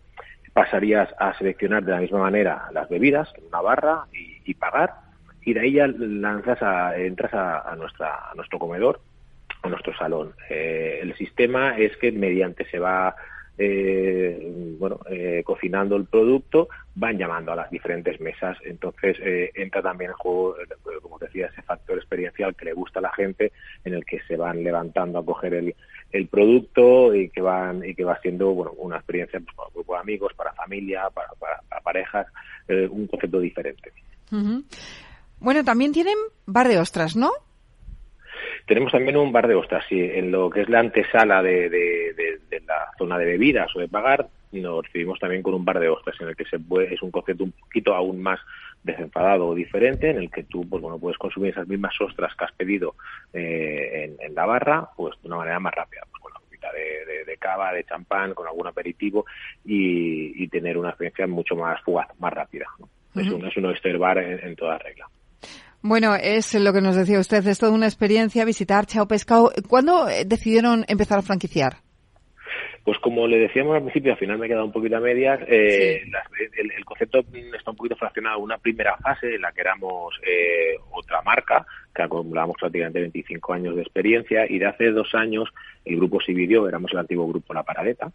Pasarías 0.53 1.09
a 1.19 1.37
seleccionar 1.37 1.85
de 1.85 1.93
la 1.93 2.01
misma 2.01 2.19
manera 2.19 2.69
las 2.73 2.89
bebidas 2.89 3.29
en 3.37 3.45
una 3.47 3.61
barra 3.61 4.05
y, 4.13 4.41
y 4.51 4.55
pagar 4.55 5.07
y 5.47 5.55
de 5.55 5.61
ahí 5.61 5.73
ya 5.75 5.87
lanzas 5.87 6.61
a, 6.61 6.99
entras 6.99 7.33
a, 7.33 7.61
a, 7.71 7.77
nuestra, 7.77 8.31
a 8.31 8.35
nuestro 8.35 8.59
comedor 8.59 9.01
o 9.63 9.69
nuestro 9.69 9.97
salón. 9.97 10.33
Eh, 10.51 10.99
el 11.03 11.17
sistema 11.17 11.79
es 11.79 11.97
que 11.99 12.11
mediante 12.11 12.69
se 12.69 12.81
va 12.81 13.15
eh, 13.59 14.75
bueno, 14.79 15.01
eh, 15.11 15.43
cocinando 15.45 15.97
el 15.97 16.05
producto, 16.05 16.69
van 16.95 17.19
llamando 17.19 17.53
a 17.53 17.57
las 17.57 17.71
diferentes 17.71 18.21
mesas. 18.21 18.57
Entonces 18.65 19.17
eh, 19.21 19.51
entra 19.55 19.83
también 19.83 20.11
en 20.11 20.17
juego, 20.17 20.57
eh, 20.59 20.67
como 21.03 21.19
decía, 21.19 21.47
ese 21.47 21.63
factor 21.63 21.97
experiencial 21.97 22.55
que 22.55 22.67
le 22.67 22.73
gusta 22.73 22.99
a 22.99 23.03
la 23.03 23.13
gente, 23.13 23.53
en 23.85 23.95
el 23.95 24.05
que 24.05 24.21
se 24.29 24.37
van 24.37 24.63
levantando 24.63 25.19
a 25.19 25.25
coger 25.25 25.55
el, 25.55 25.75
el 26.13 26.27
producto 26.29 27.15
y 27.15 27.29
que 27.31 27.41
van 27.41 27.85
y 27.85 27.95
que 27.95 28.05
va 28.05 28.19
siendo 28.21 28.51
bueno, 28.53 28.73
una 28.79 28.97
experiencia 28.97 29.41
pues, 29.41 29.55
para 29.55 29.69
un 29.69 29.75
grupo 29.75 29.95
de 29.95 30.01
amigos, 30.01 30.33
para 30.35 30.53
familia, 30.53 31.09
para, 31.13 31.29
para, 31.39 31.61
para 31.69 31.81
parejas, 31.83 32.27
eh, 32.69 32.87
un 32.91 33.07
concepto 33.07 33.41
diferente. 33.41 33.93
Uh 34.33 34.37
-huh. 34.37 34.65
Bueno, 35.39 35.63
también 35.65 35.93
tienen 35.93 36.17
bar 36.47 36.69
de 36.69 36.79
ostras, 36.79 37.15
¿no? 37.15 37.31
Tenemos 38.67 38.91
también 38.91 39.17
un 39.17 39.31
bar 39.31 39.47
de 39.47 39.55
ostras, 39.55 39.85
sí, 39.89 40.01
en 40.01 40.33
lo 40.33 40.51
que 40.51 40.63
es 40.63 40.69
la 40.69 40.81
antesala 40.81 41.41
de, 41.43 41.69
zona 42.99 43.19
de 43.19 43.27
bebidas 43.27 43.75
o 43.77 43.81
de 43.81 43.89
pagar, 43.89 44.29
nos 44.61 44.85
recibimos 44.85 45.19
también 45.19 45.43
con 45.43 45.55
un 45.55 45.65
bar 45.65 45.81
de 45.81 45.89
ostras, 45.89 46.17
en 46.21 46.29
el 46.29 46.37
que 46.37 46.45
se 46.45 46.59
puede, 46.59 46.95
es 46.95 47.03
un 47.03 47.11
concepto 47.11 47.45
un 47.45 47.53
poquito 47.53 47.95
aún 47.95 48.21
más 48.21 48.41
desenfadado 48.83 49.49
o 49.49 49.55
diferente, 49.55 50.11
en 50.11 50.19
el 50.19 50.31
que 50.31 50.45
tú 50.45 50.67
pues 50.69 50.81
bueno 50.81 50.99
puedes 50.99 51.19
consumir 51.19 51.51
esas 51.51 51.67
mismas 51.67 51.95
ostras 52.01 52.33
que 52.37 52.45
has 52.45 52.53
pedido 52.53 52.95
eh, 53.33 54.05
en, 54.05 54.27
en, 54.27 54.35
la 54.35 54.47
barra, 54.47 54.89
pues 54.97 55.21
de 55.23 55.29
una 55.29 55.39
manera 55.39 55.61
más 55.61 55.75
rápida, 55.75 56.03
pues 56.11 56.23
con 56.23 56.33
la 56.33 56.39
copita 56.39 56.69
de, 56.73 57.05
de, 57.13 57.25
de 57.25 57.37
cava, 57.37 57.73
de 57.73 57.85
champán, 57.85 58.35
con 58.35 58.47
algún 58.47 58.67
aperitivo 58.67 59.27
y, 59.65 60.43
y, 60.43 60.49
tener 60.49 60.79
una 60.79 60.91
experiencia 60.91 61.27
mucho 61.27 61.57
más 61.57 61.81
fugaz, 61.83 62.09
más 62.21 62.33
rápida. 62.33 62.67
¿no? 62.79 62.87
Uh 62.87 63.19
-huh. 63.19 63.27
Es 63.27 63.33
un, 63.33 63.47
es 63.47 63.57
un 63.57 63.65
oyster 63.67 63.99
bar 63.99 64.19
en, 64.19 64.39
en 64.47 64.57
toda 64.57 64.79
regla. 64.79 65.09
Bueno, 65.83 66.15
es 66.17 66.55
lo 66.55 66.73
que 66.73 66.81
nos 66.81 66.97
decía 66.97 67.21
usted, 67.21 67.47
es 67.47 67.59
toda 67.59 67.73
una 67.73 67.87
experiencia 67.87 68.45
visitar 68.45 68.87
Chao 68.87 69.07
Pescado. 69.07 69.53
¿Cuándo 69.69 70.07
decidieron 70.27 70.85
empezar 70.89 71.19
a 71.19 71.23
franquiciar? 71.23 71.86
Pues 72.87 73.01
como 73.01 73.27
le 73.27 73.41
decíamos 73.41 73.75
al 73.75 73.83
principio, 73.83 74.13
al 74.13 74.19
final 74.19 74.39
me 74.39 74.47
he 74.47 74.49
quedado 74.49 74.65
un 74.65 74.71
poquito 74.71 74.97
a 74.97 75.01
medias, 75.01 75.41
eh, 75.49 76.03
sí. 76.05 76.11
las, 76.13 76.25
el, 76.57 76.71
el, 76.71 76.85
concepto 76.85 77.19
está 77.19 77.73
un 77.73 77.77
poquito 77.77 77.97
fraccionado. 77.97 78.39
Una 78.39 78.59
primera 78.59 78.97
fase 78.99 79.35
en 79.35 79.41
la 79.41 79.51
que 79.51 79.63
éramos 79.63 80.15
eh, 80.25 80.77
otra 80.93 81.21
marca, 81.23 81.67
que 81.93 82.03
acumulábamos 82.03 82.57
prácticamente 82.61 83.01
25 83.01 83.53
años 83.55 83.75
de 83.75 83.83
experiencia, 83.83 84.47
y 84.49 84.61
de 84.61 84.67
hace 84.67 84.93
dos 84.93 85.17
años 85.17 85.53
el 85.85 85.97
grupo 85.97 86.21
se 86.21 86.31
dividió, 86.31 86.69
éramos 86.69 86.93
el 86.93 86.99
antiguo 86.99 87.27
grupo 87.27 87.53
La 87.55 87.65
Paradeta, 87.65 88.13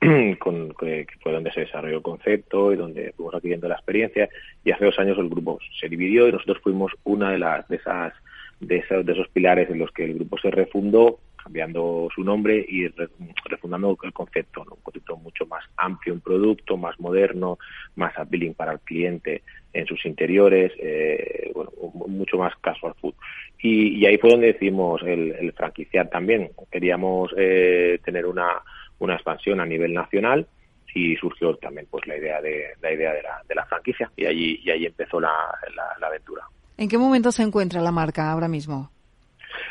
con, 0.38 0.72
que 0.72 1.06
fue 1.20 1.32
donde 1.32 1.52
se 1.52 1.60
desarrolló 1.60 1.98
el 1.98 2.02
concepto 2.02 2.72
y 2.72 2.76
donde 2.76 3.12
fuimos 3.18 3.34
adquiriendo 3.34 3.68
la 3.68 3.74
experiencia 3.74 4.30
y 4.64 4.70
hace 4.70 4.86
dos 4.86 4.98
años 4.98 5.18
el 5.18 5.28
grupo 5.28 5.58
se 5.78 5.90
dividió 5.90 6.26
y 6.26 6.32
nosotros 6.32 6.62
fuimos 6.62 6.92
una 7.04 7.32
de 7.32 7.38
las 7.38 7.68
de 7.68 7.76
esas 7.76 8.14
de 8.60 8.78
esos, 8.78 9.04
de 9.04 9.12
esos 9.12 9.28
pilares 9.28 9.68
en 9.68 9.78
los 9.78 9.90
que 9.90 10.04
el 10.04 10.14
grupo 10.14 10.38
se 10.38 10.50
refundó 10.50 11.18
cambiando 11.46 12.08
su 12.12 12.24
nombre 12.24 12.66
y 12.68 12.88
re, 12.88 13.08
refundando 13.44 13.96
el 14.02 14.12
concepto, 14.12 14.64
¿no? 14.64 14.74
un 14.74 14.82
concepto 14.82 15.16
mucho 15.16 15.46
más 15.46 15.64
amplio, 15.76 16.14
un 16.14 16.20
producto 16.20 16.76
más 16.76 16.98
moderno, 16.98 17.58
más 17.94 18.12
appealing 18.18 18.54
para 18.54 18.72
el 18.72 18.80
cliente 18.80 19.42
en 19.72 19.86
sus 19.86 20.04
interiores, 20.06 20.72
eh, 20.78 21.52
bueno, 21.54 21.70
mucho 22.08 22.36
más 22.36 22.52
casual 22.60 22.94
food. 23.00 23.14
Y, 23.60 23.98
y 23.98 24.06
ahí 24.06 24.18
fue 24.18 24.30
donde 24.30 24.48
decidimos 24.48 25.00
el, 25.02 25.36
el 25.38 25.52
franquiciar 25.52 26.10
también. 26.10 26.50
Queríamos 26.70 27.32
eh, 27.36 28.00
tener 28.04 28.26
una 28.26 28.62
una 28.98 29.14
expansión 29.14 29.60
a 29.60 29.66
nivel 29.66 29.92
nacional 29.92 30.46
y 30.94 31.14
surgió 31.16 31.54
también 31.56 31.86
pues 31.90 32.06
la 32.06 32.16
idea 32.16 32.40
de 32.40 32.68
la 32.80 32.90
idea 32.92 33.12
de 33.12 33.22
la, 33.22 33.42
de 33.46 33.54
la 33.54 33.66
franquicia 33.66 34.10
y 34.16 34.24
allí 34.24 34.60
y 34.64 34.70
ahí 34.70 34.86
empezó 34.86 35.20
la, 35.20 35.34
la, 35.74 35.84
la, 36.00 36.06
aventura. 36.06 36.44
¿En 36.78 36.88
qué 36.88 36.96
momento 36.96 37.30
se 37.32 37.42
encuentra 37.42 37.82
la 37.82 37.92
marca 37.92 38.30
ahora 38.30 38.48
mismo? 38.48 38.90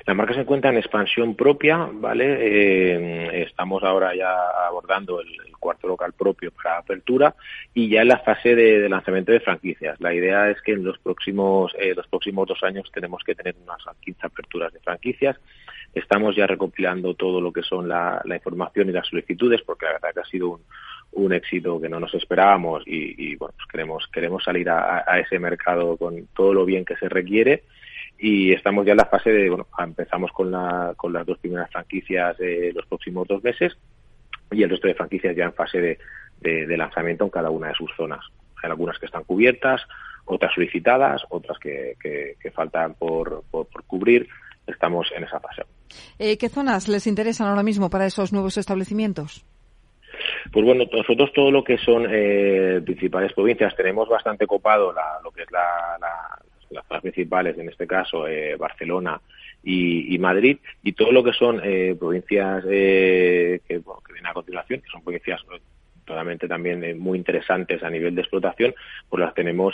La 0.05 0.13
marca 0.13 0.33
se 0.33 0.41
encuentra 0.41 0.71
en 0.71 0.77
expansión 0.77 1.35
propia, 1.35 1.89
¿vale? 1.91 2.37
Eh, 2.39 3.43
estamos 3.43 3.83
ahora 3.83 4.15
ya 4.15 4.33
abordando 4.67 5.21
el, 5.21 5.27
cuarto 5.59 5.87
local 5.87 6.13
propio 6.13 6.51
para 6.51 6.77
apertura 6.77 7.33
y 7.73 7.89
ya 7.89 8.03
en 8.03 8.09
la 8.09 8.19
fase 8.19 8.53
de, 8.53 8.87
lanzamiento 8.87 9.31
de 9.31 9.39
franquicias. 9.39 9.99
La 9.99 10.13
idea 10.13 10.51
es 10.51 10.61
que 10.61 10.73
en 10.73 10.83
los 10.83 10.99
próximos, 10.99 11.73
eh, 11.79 11.95
los 11.95 12.05
próximos 12.05 12.47
dos 12.47 12.61
años 12.61 12.91
tenemos 12.93 13.23
que 13.23 13.33
tener 13.33 13.55
unas 13.63 13.81
15 13.99 14.27
aperturas 14.27 14.71
de 14.71 14.79
franquicias 14.81 15.39
Estamos 15.95 16.35
ya 16.35 16.45
recopilando 16.45 17.13
todo 17.13 17.39
lo 17.39 17.53
que 17.53 17.63
son 17.63 17.87
la, 17.87 18.21
la 18.25 18.35
información 18.35 18.89
y 18.89 18.91
las 18.91 19.07
solicitudes, 19.07 19.61
porque 19.61 19.85
la 19.85 19.93
verdad 19.93 20.13
que 20.13 20.19
ha 20.19 20.25
sido 20.25 20.59
un, 21.13 21.31
éxito 21.31 21.79
que 21.79 21.87
no 21.87 22.01
nos 22.01 22.13
esperábamos 22.13 22.83
y, 22.85 23.15
y 23.17 23.35
bueno, 23.37 23.53
pues 23.55 23.67
queremos, 23.71 24.05
queremos 24.11 24.43
salir 24.43 24.69
a, 24.69 25.19
ese 25.21 25.39
mercado 25.39 25.95
con 25.95 26.27
todo 26.35 26.53
lo 26.53 26.65
bien 26.65 26.83
que 26.83 26.97
se 26.97 27.07
requiere 27.07 27.63
y 28.17 28.53
estamos 28.53 28.85
ya 28.85 28.91
en 28.91 28.97
la 28.97 29.05
fase 29.05 29.31
de, 29.31 29.49
bueno, 29.49 29.67
empezamos 29.77 30.31
con, 30.31 30.51
la, 30.51 30.93
con 30.95 31.11
las 31.11 31.25
dos 31.25 31.37
primeras 31.39 31.69
franquicias 31.69 32.35
eh, 32.39 32.71
los 32.73 32.85
próximos 32.85 33.27
dos 33.27 33.43
meses 33.43 33.77
y 34.51 34.63
el 34.63 34.69
resto 34.69 34.87
de 34.87 34.95
franquicias 34.95 35.35
ya 35.35 35.45
en 35.45 35.53
fase 35.53 35.81
de, 35.81 35.97
de, 36.39 36.77
lanzamiento 36.77 37.25
en 37.25 37.29
cada 37.29 37.49
una 37.49 37.69
de 37.69 37.75
sus 37.75 37.91
zonas. 37.95 38.23
Hay 38.63 38.69
algunas 38.69 38.97
que 38.99 39.07
están 39.07 39.23
cubiertas, 39.23 39.81
otras 40.25 40.53
solicitadas, 40.53 41.23
otras 41.29 41.57
que, 41.59 41.95
faltan 42.53 42.93
por, 42.95 43.43
por, 43.51 43.67
cubrir. 43.85 44.27
Estamos 44.65 45.07
en 45.15 45.23
esa 45.23 45.39
fase. 45.39 45.63
Eh, 46.17 46.37
¿Qué 46.37 46.49
zonas 46.49 46.87
les 46.87 47.05
interesan 47.07 47.47
ahora 47.47 47.63
mismo 47.63 47.89
para 47.89 48.05
esos 48.05 48.33
nuevos 48.33 48.57
establecimientos? 48.57 49.45
Pues 50.51 50.65
bueno, 50.65 50.85
nosotros 50.91 51.31
todo 51.33 51.51
lo 51.51 51.63
que 51.63 51.77
son 51.77 52.07
eh, 52.09 52.81
principales 52.83 53.33
provincias 53.33 53.75
tenemos 53.75 54.07
bastante 54.07 54.47
copado 54.47 54.93
lo 55.23 55.31
que 55.31 55.43
es 55.43 55.51
la, 55.51 55.97
las 56.69 56.85
zonas 56.87 57.01
principales, 57.01 57.57
en 57.57 57.69
este 57.69 57.87
caso 57.87 58.27
eh, 58.27 58.55
Barcelona 58.55 59.19
y, 59.63 60.17
Madrid, 60.19 60.57
y 60.83 60.93
todo 60.93 61.11
lo 61.11 61.23
que 61.23 61.33
son 61.33 61.59
eh, 61.63 61.95
provincias 61.97 62.63
que, 62.63 63.61
que 63.67 63.81
vienen 64.13 64.27
a 64.27 64.33
continuación, 64.33 64.81
que 64.81 64.89
son 64.89 65.01
provincias 65.01 65.41
totalmente 66.05 66.47
también 66.47 66.99
muy 66.99 67.17
interesantes 67.17 67.81
a 67.81 67.89
nivel 67.89 68.13
de 68.13 68.21
explotación, 68.21 68.75
pues 69.09 69.21
las 69.21 69.33
tenemos 69.33 69.73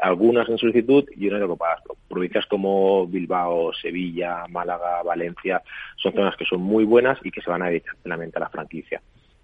algunas 0.00 0.46
en 0.50 0.58
solicitud 0.58 1.08
y 1.16 1.28
unas 1.28 1.40
ocupadas. 1.40 1.80
Provincias 2.06 2.44
como 2.44 3.06
Bilbao, 3.06 3.72
Sevilla, 3.72 4.44
Málaga, 4.50 5.02
Valencia, 5.02 5.62
son 5.96 6.12
zonas 6.12 6.36
que 6.36 6.44
son 6.44 6.60
muy 6.60 6.84
buenas 6.84 7.18
y 7.24 7.30
que 7.30 7.40
se 7.40 7.48
van 7.48 7.62
a 7.62 7.68
dedicar 7.68 7.96
plenamente 8.02 8.36
a 8.36 8.40
la 8.40 8.50
franquicia. 8.50 9.00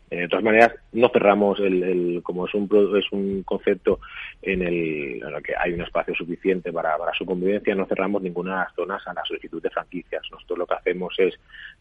Eh, 0.08 0.20
de 0.20 0.28
todas 0.28 0.44
maneras, 0.44 0.72
no 0.92 1.08
cerramos 1.08 1.58
el, 1.58 2.20
como 2.22 2.46
es 2.46 2.54
un 2.54 2.68
es 2.96 3.10
un 3.10 3.42
concepto 3.42 3.98
en 4.40 4.62
el, 4.62 5.20
en 5.22 5.34
el 5.34 5.42
que 5.42 5.54
hay 5.58 5.72
un 5.72 5.80
espacio 5.80 6.14
suficiente 6.14 6.72
para, 6.72 6.96
para, 6.96 7.12
su 7.12 7.26
convivencia, 7.26 7.74
no 7.74 7.86
cerramos 7.86 8.22
ninguna 8.22 8.52
de 8.52 8.64
las 8.64 8.74
zonas 8.74 9.06
a 9.06 9.14
la 9.14 9.24
solicitud 9.24 9.60
de 9.60 9.70
franquicias. 9.70 10.22
Nosotros 10.30 10.60
lo 10.60 10.66
que 10.66 10.74
hacemos 10.74 11.14
es, 11.18 11.34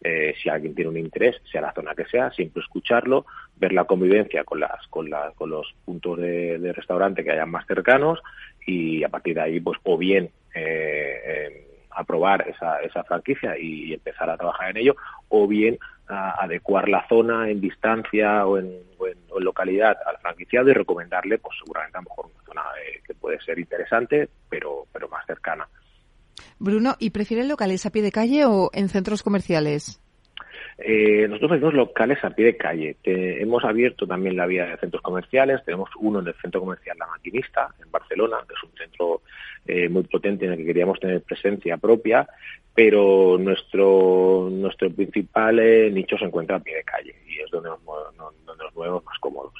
eh, 0.04 0.34
si 0.42 0.50
alguien 0.50 0.74
tiene 0.74 0.90
un 0.90 0.98
interés, 0.98 1.40
sea 1.52 1.62
la 1.62 1.74
zona 1.74 1.94
que 1.94 2.06
sea, 2.06 2.32
siempre 2.32 2.64
escucharlo, 2.64 3.26
ver 3.58 3.74
la 3.74 3.86
convivencia 3.86 4.44
con 4.44 4.60
las 4.60 4.88
con, 4.90 5.10
la, 5.10 5.32
con 5.36 5.52
los 5.52 5.76
puntos 5.86 6.18
de, 6.18 6.74
restaurante 6.76 7.24
que 7.24 7.32
hayan 7.32 7.52
más 7.52 7.68
cercanos 7.68 8.22
y 8.66 9.04
a 9.04 9.10
partir 9.10 9.36
de 9.36 9.42
ahí, 9.42 9.60
pues 9.60 9.78
o 9.84 9.98
bien 9.98 10.32
eh, 10.56 11.68
aprobar 11.92 12.48
esa, 12.50 12.82
esa 12.82 13.04
franquicia 13.04 13.58
y 13.58 13.94
empezar 13.94 14.30
a 14.30 14.38
trabajar 14.38 14.72
en 14.72 14.78
ello, 14.78 14.96
o 15.30 15.48
bien 15.48 15.78
adecuar 16.08 16.88
la 16.88 17.08
zona 17.08 17.50
en 17.50 17.62
distancia 17.62 18.46
o 18.46 18.58
en, 18.58 18.86
localidad 19.38 19.98
al 20.06 20.18
franquiciado 20.20 20.70
y 20.70 20.74
recomendarle, 20.74 21.38
pues 21.38 21.58
seguramente 21.60 21.98
a 21.98 22.02
lo 22.02 22.10
mejor 22.10 22.26
una 22.28 22.46
zona 22.46 22.62
eh, 22.82 23.02
que 23.06 23.14
puede 23.14 23.40
ser 23.42 23.60
interesante, 23.60 24.30
pero, 24.50 24.88
pero 24.94 25.10
más 25.10 25.26
cercana. 25.26 25.68
Bruno, 26.58 26.96
¿y 27.00 27.10
prefieren 27.10 27.50
locales 27.50 27.86
a 27.86 27.90
pie 27.90 28.02
de 28.02 28.14
calle 28.14 28.46
o 28.46 28.70
en 28.74 28.88
centros 28.88 29.24
comerciales? 29.24 30.02
Eh, 30.78 31.26
nosotros 31.30 31.52
tenemos 31.52 31.74
locales 31.74 32.22
a 32.24 32.32
pie 32.32 32.46
de 32.46 32.58
calle. 32.58 32.98
hemos 33.04 33.64
abierto 33.64 34.06
también 34.06 34.36
la 34.36 34.46
vía 34.46 34.66
de 34.66 34.78
centros 34.78 35.02
comerciales. 35.02 35.64
Tenemos 35.64 35.90
uno 36.00 36.20
en 36.20 36.28
el 36.28 36.34
centro 36.36 36.60
comercial 36.60 36.98
La 37.00 37.08
Maquinista, 37.08 37.74
en 37.82 37.90
Barcelona, 37.92 38.38
que 38.48 38.56
es 38.56 38.64
un 38.64 38.78
centro 38.78 39.22
eh, 39.66 39.88
muy 39.88 40.04
potente 40.04 40.46
en 40.46 40.52
el 40.52 40.58
que 40.58 40.66
queríamos 40.66 41.00
tener 41.00 41.22
presencia 41.22 41.78
propia, 41.78 42.28
pero 42.74 43.38
nuestro 43.40 44.50
nuestro 44.52 44.92
principal 44.92 45.60
eh, 45.60 45.90
nicho 45.90 46.18
se 46.18 46.26
encuentra 46.26 46.58
a 46.58 46.60
pie 46.60 46.76
de 46.76 46.84
calle 46.84 47.16
y 47.26 47.40
es 47.42 47.50
donde 47.50 47.70
nos, 47.70 47.80
donde 47.86 48.64
nos 48.64 48.76
movemos 48.76 49.04
más 49.06 49.18
cómodos. 49.20 49.54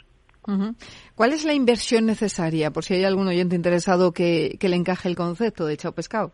¿Cuál 1.16 1.34
es 1.34 1.44
la 1.44 1.54
inversión 1.54 2.06
necesaria, 2.06 2.70
por 2.70 2.84
si 2.84 2.94
hay 2.94 3.04
algún 3.04 3.28
oyente 3.28 3.56
interesado 3.56 4.12
que, 4.12 4.58
que 4.60 4.70
le 4.70 4.76
encaje 4.76 5.10
el 5.10 5.16
concepto 5.16 5.66
de 5.66 5.76
Chao 5.76 5.94
Pescado? 5.94 6.34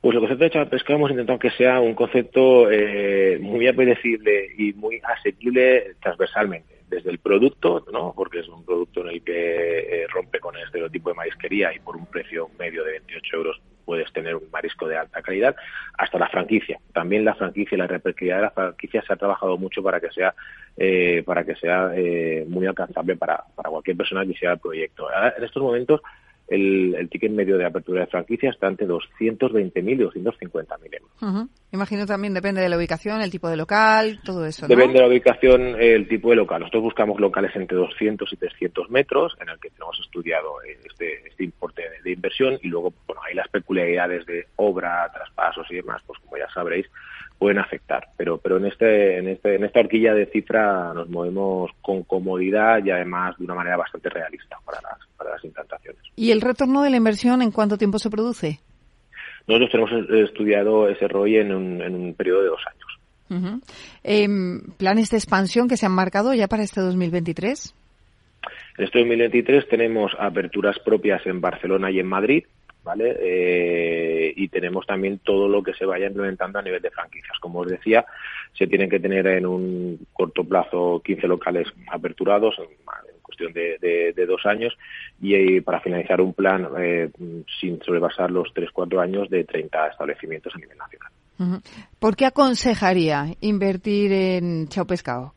Pues 0.00 0.14
el 0.14 0.20
concepto 0.20 0.44
de 0.44 0.50
Chao 0.50 0.68
Pescado 0.68 0.96
hemos 0.96 1.10
intentado 1.10 1.38
que 1.40 1.50
sea 1.50 1.80
un 1.80 1.94
concepto 1.94 2.70
eh, 2.70 3.36
muy 3.40 3.66
apetecible 3.66 4.48
y 4.56 4.72
muy 4.74 5.00
asequible 5.02 5.96
transversalmente 6.00 6.78
desde 6.88 7.10
el 7.10 7.18
producto, 7.18 7.84
¿no? 7.92 8.14
porque 8.16 8.40
es 8.40 8.48
un 8.48 8.64
producto 8.64 9.02
en 9.02 9.08
el 9.08 9.22
que 9.22 10.04
eh, 10.04 10.06
rompe 10.08 10.38
con 10.38 10.56
el 10.56 10.62
estereotipo 10.62 11.10
de 11.10 11.16
marisquería 11.16 11.74
y 11.74 11.80
por 11.80 11.96
un 11.96 12.06
precio 12.06 12.48
medio 12.58 12.84
de 12.84 12.92
28 12.92 13.36
euros 13.36 13.60
puedes 13.84 14.12
tener 14.12 14.36
un 14.36 14.50
marisco 14.52 14.86
de 14.86 14.98
alta 14.98 15.22
calidad, 15.22 15.56
hasta 15.96 16.18
la 16.18 16.28
franquicia. 16.28 16.78
También 16.92 17.24
la 17.24 17.34
franquicia 17.34 17.74
y 17.74 17.78
la 17.78 17.86
repercusión 17.86 18.36
de 18.36 18.42
la 18.42 18.50
franquicia 18.50 19.02
se 19.02 19.12
ha 19.12 19.16
trabajado 19.16 19.56
mucho 19.56 19.82
para 19.82 19.98
que 19.98 20.10
sea 20.10 20.34
eh, 20.76 21.22
para 21.24 21.42
que 21.42 21.56
sea 21.56 21.90
eh, 21.96 22.44
muy 22.46 22.66
alcanzable 22.66 23.16
para, 23.16 23.42
para 23.56 23.70
cualquier 23.70 23.96
persona 23.96 24.22
que 24.22 24.32
quisiera 24.32 24.54
el 24.54 24.60
proyecto. 24.60 25.08
en 25.36 25.42
estos 25.42 25.62
momentos 25.62 26.02
el, 26.48 27.08
ticket 27.10 27.30
medio 27.32 27.58
de 27.58 27.66
apertura 27.66 28.00
de 28.00 28.06
franquicia 28.06 28.50
está 28.50 28.68
entre 28.68 28.86
220.000 28.86 29.72
y 29.74 30.22
250.000 30.22 31.00
euros. 31.20 31.48
Imagino 31.72 32.06
también 32.06 32.32
depende 32.32 32.62
de 32.62 32.68
la 32.68 32.78
ubicación, 32.78 33.20
el 33.20 33.30
tipo 33.30 33.48
de 33.48 33.56
local, 33.56 34.20
todo 34.24 34.46
eso. 34.46 34.62
¿no? 34.62 34.68
Depende 34.68 34.94
de 34.94 35.00
la 35.00 35.08
ubicación, 35.08 35.76
el 35.78 36.08
tipo 36.08 36.30
de 36.30 36.36
local. 36.36 36.60
Nosotros 36.60 36.84
buscamos 36.84 37.20
locales 37.20 37.54
entre 37.56 37.76
200 37.76 38.32
y 38.32 38.36
300 38.36 38.90
metros, 38.90 39.36
en 39.40 39.50
el 39.50 39.58
que 39.60 39.70
tenemos 39.70 39.98
estudiado 40.00 40.54
este, 40.62 41.28
este 41.28 41.44
importe 41.44 41.82
de, 42.02 42.10
inversión 42.10 42.58
y 42.62 42.68
luego, 42.68 42.94
bueno, 43.06 43.20
hay 43.28 43.34
las 43.34 43.48
peculiaridades 43.48 44.24
de 44.26 44.46
obra, 44.56 45.10
traspasos 45.12 45.66
y 45.70 45.76
demás, 45.76 46.02
pues 46.06 46.18
como 46.20 46.38
ya 46.38 46.48
sabréis, 46.52 46.86
pueden 47.38 47.58
afectar. 47.58 48.08
Pero, 48.16 48.38
pero 48.38 48.56
en 48.56 48.66
este, 48.66 49.18
en 49.18 49.28
este, 49.28 49.54
en 49.54 49.64
esta 49.64 49.80
horquilla 49.80 50.14
de 50.14 50.26
cifra 50.26 50.92
nos 50.94 51.08
movemos 51.08 51.70
con 51.80 52.02
comodidad 52.02 52.84
y 52.84 52.90
además 52.90 53.36
de 53.38 53.44
una 53.44 53.54
manera 53.54 53.76
bastante 53.76 54.08
realista 54.08 54.58
para 54.64 54.80
las, 54.80 54.98
para 55.16 55.30
las 55.30 55.44
implantaciones. 55.44 56.02
¿Y 56.16 56.32
el 56.32 56.37
retorno 56.40 56.82
de 56.82 56.90
la 56.90 56.96
inversión 56.96 57.42
en 57.42 57.50
cuánto 57.50 57.78
tiempo 57.78 57.98
se 57.98 58.10
produce? 58.10 58.60
Nosotros 59.46 59.70
tenemos 59.70 60.10
estudiado 60.28 60.88
ese 60.88 61.08
ROI 61.08 61.36
en 61.36 61.54
un, 61.54 61.82
en 61.82 61.94
un 61.94 62.14
periodo 62.14 62.42
de 62.42 62.48
dos 62.48 62.60
años. 62.66 62.88
Em, 64.04 64.62
¿Planes 64.76 65.10
de 65.10 65.16
expansión 65.16 65.68
que 65.68 65.76
se 65.76 65.86
han 65.86 65.92
marcado 65.92 66.34
ya 66.34 66.48
para 66.48 66.62
este 66.62 66.80
2023? 66.80 67.74
En 68.78 68.84
este 68.84 68.98
2023 68.98 69.68
tenemos 69.68 70.12
aperturas 70.18 70.78
propias 70.78 71.26
en 71.26 71.40
Barcelona 71.40 71.90
y 71.90 71.98
en 71.98 72.06
Madrid, 72.06 72.44
¿vale? 72.84 73.16
Eh, 73.20 74.32
y 74.36 74.48
tenemos 74.48 74.86
también 74.86 75.18
todo 75.18 75.48
lo 75.48 75.62
que 75.62 75.74
se 75.74 75.84
vaya 75.84 76.06
implementando 76.06 76.58
a 76.58 76.62
nivel 76.62 76.80
de 76.80 76.90
franquicias. 76.90 77.38
Como 77.40 77.60
os 77.60 77.68
decía, 77.68 78.06
se 78.56 78.66
tienen 78.66 78.88
que 78.88 79.00
tener 79.00 79.26
en 79.26 79.46
un 79.46 80.06
corto 80.12 80.44
plazo 80.44 81.02
15 81.04 81.26
locales 81.26 81.68
aperturados, 81.90 82.54
cuestión 83.28 83.52
de, 83.52 84.26
dos 84.26 84.44
años, 84.46 84.76
y, 85.20 85.60
para 85.60 85.80
finalizar 85.80 86.20
un 86.20 86.34
plan 86.34 86.68
eh, 86.78 87.10
sin 87.60 87.80
sobrepasar 87.82 88.30
los 88.30 88.48
3-4 88.54 89.02
años 89.02 89.30
de 89.30 89.44
30 89.44 89.88
establecimientos 89.88 90.54
a 90.54 90.58
nivel 90.58 90.78
nacional. 90.78 91.12
¿Por 92.00 92.16
qué 92.16 92.26
aconsejaría 92.26 93.26
invertir 93.40 94.12
en 94.12 94.66
Chao 94.68 94.86
Pescado? 94.86 95.34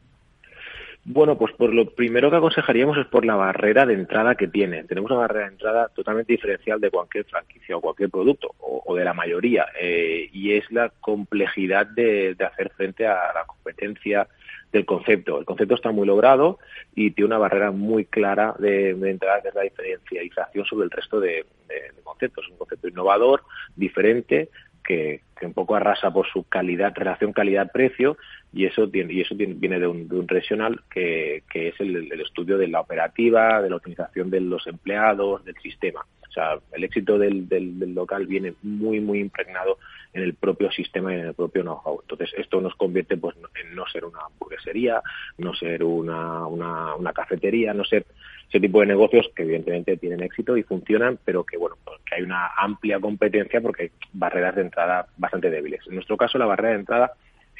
Bueno, 1.04 1.36
pues 1.36 1.54
por 1.56 1.74
lo 1.74 1.90
primero 1.96 2.30
que 2.30 2.38
aconsejaríamos 2.38 2.98
es 2.98 3.08
por 3.08 3.26
la 3.26 3.36
barrera 3.36 3.88
de 3.88 3.96
entrada 3.96 4.36
que 4.36 4.48
tiene. 4.48 4.84
Tenemos 4.84 5.10
una 5.10 5.22
barrera 5.22 5.48
de 5.48 5.54
entrada 5.54 5.88
totalmente 5.90 6.34
diferencial 6.34 6.80
de 6.80 6.92
cualquier 6.92 7.26
franquicia 7.26 7.76
o 7.76 7.82
cualquier 7.82 8.12
producto, 8.12 8.54
o, 8.60 8.96
de 8.96 9.04
la 9.04 9.14
mayoría, 9.14 9.66
eh, 9.80 10.30
y 10.32 10.54
es 10.54 10.70
la 10.72 10.90
complejidad 11.00 11.88
de, 11.88 12.36
hacer 12.46 12.72
frente 12.76 13.08
a 13.08 13.34
la 13.34 13.46
competencia 13.48 14.28
del 14.72 14.86
concepto. 14.86 15.40
El 15.40 15.46
concepto 15.46 15.76
está 15.76 15.92
muy 15.92 16.08
logrado 16.08 16.60
y 16.96 17.12
tiene 17.12 17.28
una 17.28 17.38
barrera 17.38 17.72
muy 17.72 18.06
clara 18.06 18.56
de, 18.60 18.92
entrada, 18.92 19.42
que 19.42 19.50
es 19.50 19.56
la 19.56 19.62
diferencialización 19.62 20.66
sobre 20.66 20.86
el 20.86 20.92
resto 20.92 21.20
de, 21.20 21.46
de 21.68 22.02
conceptos. 22.04 22.46
Es 22.46 22.52
un 22.52 22.58
concepto 22.58 22.88
innovador, 22.88 23.44
diferente, 23.76 24.50
que, 24.84 25.22
un 25.42 25.54
poco 25.54 25.76
arrasa 25.76 26.12
por 26.12 26.28
su 26.28 26.44
calidad, 26.44 26.94
relación 26.96 27.34
calidad-precio, 27.34 28.18
y 28.54 28.66
eso, 28.66 28.90
y 28.94 29.22
eso 29.22 29.36
viene 29.36 29.80
de 29.80 29.88
un, 29.88 30.08
de 30.08 30.16
un 30.16 30.28
regional 30.28 30.82
que, 30.90 31.44
que 31.50 31.70
es 31.70 31.80
el, 31.80 32.12
estudio 32.22 32.58
de 32.58 32.68
la 32.68 32.82
operativa, 32.82 33.62
de 33.62 33.70
la 33.70 33.78
optimización 33.78 34.30
de 34.30 34.42
los 34.42 34.68
empleados, 34.68 35.44
del 35.44 35.56
sistema. 35.58 36.06
O 36.32 36.34
sea, 36.34 36.58
el 36.72 36.84
éxito 36.86 37.18
del, 37.18 37.50
del, 37.50 37.94
local 37.94 38.26
viene 38.26 38.54
muy, 38.64 39.02
muy 39.02 39.20
impregnado 39.20 39.78
en 40.14 40.24
el 40.24 40.34
propio 40.34 40.72
sistema 40.72 41.14
y 41.14 41.20
en 41.20 41.28
el 41.28 41.34
propio 41.34 41.62
know-how. 41.62 42.00
Entonces, 42.02 42.32
esto 42.38 42.62
nos 42.62 42.74
convierte 42.76 43.18
pues, 43.18 43.36
en 43.62 43.76
no 43.76 43.86
ser 43.88 44.06
una 44.06 44.20
hamburguesería, 44.26 45.02
no 45.38 45.54
ser 45.54 45.84
una, 45.84 46.48
una, 46.48 46.96
una 46.96 47.12
cafetería, 47.12 47.74
no 47.74 47.84
ser 47.84 48.06
ese 48.48 48.62
tipo 48.62 48.80
de 48.80 48.86
negocios 48.86 49.30
que 49.36 49.44
evidentemente 49.44 49.98
tienen 49.98 50.24
éxito 50.24 50.56
y 50.56 50.64
funcionan, 50.64 51.20
pero 51.26 51.44
que 51.46 51.58
bueno, 51.58 51.76
pues, 51.84 52.00
que 52.06 52.16
hay 52.16 52.22
una 52.22 52.52
amplia 52.58 53.00
competencia 53.02 53.60
porque 53.60 53.84
hay 53.84 53.92
barreras 54.14 54.56
de 54.56 54.62
entrada 54.62 55.08
bastante 55.18 55.50
débiles. 55.50 55.86
En 55.88 55.96
nuestro 55.96 56.16
caso, 56.16 56.38
la 56.38 56.46
barrera 56.46 56.70
de 56.70 56.80
entrada 56.80 57.12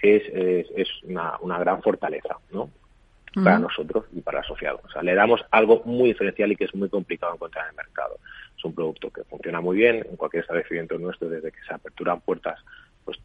es, 0.02 0.24
es, 0.76 0.88
una, 1.04 1.38
una, 1.42 1.60
gran 1.60 1.82
fortaleza, 1.82 2.38
¿no? 2.52 2.70
Para 3.34 3.60
nosotros 3.60 4.06
y 4.12 4.20
para 4.20 4.40
el 4.40 4.44
asociado. 4.44 4.82
O 4.84 4.90
sea, 4.90 5.02
le 5.02 5.16
damos 5.16 5.42
algo 5.52 5.82
muy 5.86 6.10
diferencial 6.10 6.52
y 6.52 6.58
que 6.58 6.66
es 6.66 6.76
muy 6.76 6.90
complicado 6.90 7.34
encontrar 7.34 7.66
en 7.66 7.70
el 7.70 7.76
mercado. 7.78 8.18
Es 8.62 8.66
un 8.66 8.76
producto 8.76 9.10
que 9.10 9.24
funciona 9.24 9.60
muy 9.60 9.76
bien 9.76 10.06
en 10.08 10.16
cualquier 10.16 10.44
establecimiento 10.44 10.96
nuestro 11.00 11.28
desde 11.28 11.52
que 11.52 11.64
se 11.68 11.74
aperturan 11.74 12.22
puertas 12.22 12.60
pues 13.04 13.18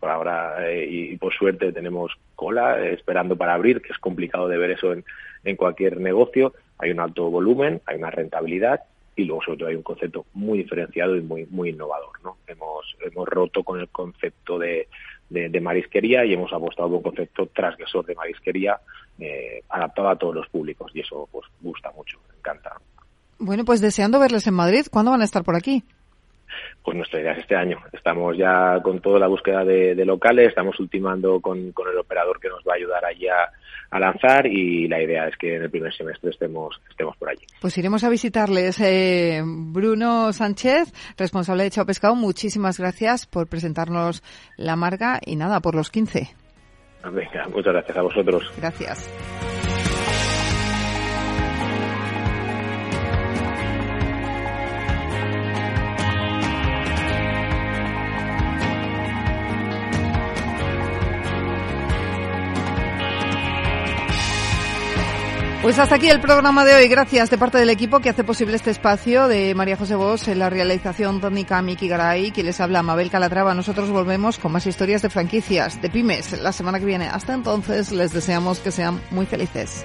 por 0.00 0.08
ahora 0.08 0.66
eh, 0.66 0.86
y, 0.88 1.16
por 1.18 1.34
suerte 1.34 1.74
tenemos 1.74 2.12
cola 2.34 2.80
eh, 2.80 2.94
esperando 2.94 3.36
para 3.36 3.52
abrir, 3.52 3.82
que 3.82 3.92
es 3.92 3.98
complicado 3.98 4.48
de 4.48 4.56
ver 4.56 4.70
eso 4.70 4.94
en, 4.94 5.56
cualquier 5.56 6.00
negocio. 6.00 6.54
Hay 6.78 6.90
un 6.90 7.00
alto 7.00 7.28
volumen, 7.28 7.82
hay 7.84 7.98
una 7.98 8.10
rentabilidad 8.10 8.80
y 9.14 9.24
luego 9.24 9.42
sobre 9.42 9.58
todo 9.58 9.68
hay 9.68 9.74
un 9.74 9.82
concepto 9.82 10.24
muy 10.32 10.56
diferenciado 10.56 11.16
y 11.16 11.20
muy 11.20 11.44
muy 11.50 11.68
innovador. 11.68 12.12
¿no? 12.24 12.38
Hemos, 12.46 12.96
hemos 13.00 13.28
roto 13.28 13.62
con 13.62 13.78
el 13.78 13.90
concepto 13.90 14.58
de, 14.58 14.88
de, 15.28 15.60
marisquería 15.60 16.24
y 16.24 16.32
hemos 16.32 16.50
apostado 16.54 16.88
por 16.88 16.96
un 16.96 17.02
concepto 17.02 17.44
transgresor 17.48 18.06
de 18.06 18.14
marisquería 18.14 18.80
eh, 19.18 19.62
adaptado 19.68 20.08
a 20.08 20.16
todos 20.16 20.34
los 20.34 20.48
públicos 20.48 20.90
y 20.94 21.00
eso 21.00 21.28
pues 21.30 21.46
gusta 21.60 21.90
mucho, 21.92 22.18
encanta. 22.38 22.80
Bueno, 23.40 23.64
pues 23.64 23.80
deseando 23.80 24.20
verles 24.20 24.46
en 24.46 24.54
Madrid, 24.54 24.86
¿cuándo 24.90 25.10
van 25.10 25.22
a 25.22 25.24
estar 25.24 25.42
por 25.42 25.56
aquí? 25.56 25.82
Pues 26.84 26.96
nuestra 26.96 27.20
idea 27.20 27.32
es 27.32 27.38
este 27.38 27.56
año. 27.56 27.78
Estamos 27.92 28.36
ya 28.36 28.80
con 28.82 29.00
toda 29.00 29.18
la 29.18 29.28
búsqueda 29.28 29.64
de, 29.64 29.94
locales, 30.04 30.48
estamos 30.48 30.78
ultimando 30.78 31.40
con, 31.40 31.58
el 31.58 31.98
operador 31.98 32.38
que 32.38 32.48
nos 32.48 32.60
va 32.60 32.72
a 32.72 32.76
ayudar 32.76 33.04
allí 33.04 33.26
a, 33.28 33.50
lanzar 33.98 34.46
y 34.46 34.86
la 34.88 35.02
idea 35.02 35.26
es 35.26 35.36
que 35.36 35.56
en 35.56 35.62
el 35.62 35.70
primer 35.70 35.92
semestre 35.92 36.30
estemos, 36.30 36.80
estemos 36.88 37.16
por 37.16 37.28
allí. 37.28 37.44
Pues 37.60 37.76
iremos 37.76 38.04
a 38.04 38.08
visitarles. 38.08 38.80
Eh, 38.80 39.42
Bruno 39.44 40.32
Sánchez, 40.32 40.92
responsable 41.16 41.64
de 41.64 41.70
Chao 41.70 41.86
Pescado, 41.86 42.14
muchísimas 42.14 42.78
gracias 42.78 43.26
por 43.26 43.48
presentarnos 43.48 44.22
la 44.56 44.76
marca 44.76 45.18
y 45.24 45.34
nada, 45.36 45.60
por 45.60 45.74
los 45.74 45.90
15. 45.90 46.28
Venga, 47.10 47.48
muchas 47.48 47.72
gracias 47.72 47.96
a 47.96 48.02
vosotros. 48.02 48.52
Gracias. 48.58 49.59
Pues 65.62 65.78
hasta 65.78 65.96
aquí 65.96 66.08
el 66.08 66.22
programa 66.22 66.64
de 66.64 66.74
hoy. 66.74 66.88
Gracias 66.88 67.28
de 67.28 67.36
parte 67.36 67.58
del 67.58 67.68
equipo 67.68 68.00
que 68.00 68.08
hace 68.08 68.24
posible 68.24 68.56
este 68.56 68.70
espacio 68.70 69.28
de 69.28 69.54
María 69.54 69.76
José 69.76 69.94
Bosch 69.94 70.28
en 70.28 70.38
la 70.38 70.48
realización 70.48 71.20
técnica 71.20 71.60
Miki 71.60 71.86
Garay, 71.86 72.30
que 72.30 72.42
les 72.42 72.62
habla 72.62 72.82
Mabel 72.82 73.10
Calatrava. 73.10 73.52
Nosotros 73.52 73.90
volvemos 73.90 74.38
con 74.38 74.52
más 74.52 74.66
historias 74.66 75.02
de 75.02 75.10
franquicias, 75.10 75.82
de 75.82 75.90
pymes, 75.90 76.40
la 76.40 76.52
semana 76.52 76.80
que 76.80 76.86
viene. 76.86 77.08
Hasta 77.08 77.34
entonces 77.34 77.92
les 77.92 78.10
deseamos 78.14 78.60
que 78.60 78.72
sean 78.72 79.02
muy 79.10 79.26
felices. 79.26 79.84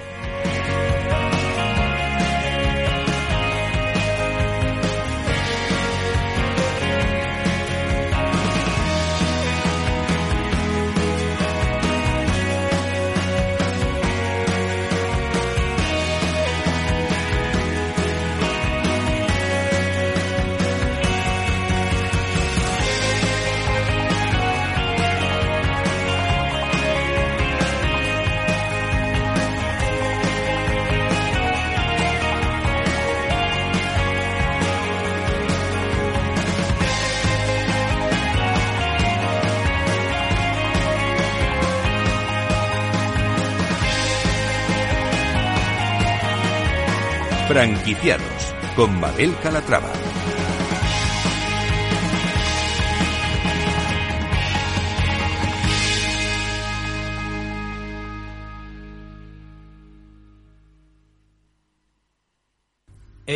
Franquiciados 47.56 48.54
con 48.76 49.00
Mabel 49.00 49.34
Calatrava. 49.42 49.90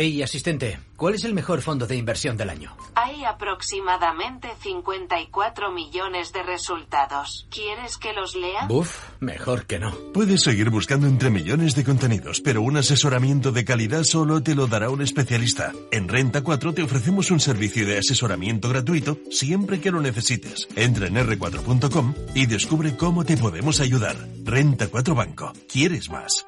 Hey, 0.03 0.23
asistente, 0.23 0.79
¿cuál 0.95 1.13
es 1.13 1.25
el 1.25 1.35
mejor 1.35 1.61
fondo 1.61 1.85
de 1.85 1.95
inversión 1.95 2.35
del 2.35 2.49
año? 2.49 2.75
Hay 2.95 3.23
aproximadamente 3.23 4.47
54 4.59 5.71
millones 5.71 6.33
de 6.33 6.41
resultados. 6.41 7.45
¿Quieres 7.51 7.99
que 7.99 8.11
los 8.11 8.35
lea? 8.35 8.65
Uf, 8.67 8.97
mejor 9.19 9.67
que 9.67 9.77
no. 9.77 9.95
Puedes 10.11 10.41
seguir 10.41 10.71
buscando 10.71 11.05
entre 11.05 11.29
millones 11.29 11.75
de 11.75 11.83
contenidos, 11.83 12.41
pero 12.41 12.63
un 12.63 12.77
asesoramiento 12.77 13.51
de 13.51 13.63
calidad 13.63 14.01
solo 14.01 14.41
te 14.41 14.55
lo 14.55 14.65
dará 14.65 14.89
un 14.89 15.03
especialista. 15.03 15.71
En 15.91 16.07
Renta 16.07 16.41
4 16.41 16.73
te 16.73 16.81
ofrecemos 16.81 17.29
un 17.29 17.39
servicio 17.39 17.85
de 17.85 17.99
asesoramiento 17.99 18.69
gratuito 18.69 19.19
siempre 19.29 19.81
que 19.81 19.91
lo 19.91 20.01
necesites. 20.01 20.67
Entra 20.75 21.05
en 21.05 21.17
r4.com 21.17 22.15
y 22.33 22.47
descubre 22.47 22.97
cómo 22.97 23.23
te 23.23 23.37
podemos 23.37 23.79
ayudar. 23.79 24.15
Renta 24.45 24.87
4 24.87 25.13
Banco. 25.13 25.53
¿Quieres 25.71 26.09
más? 26.09 26.47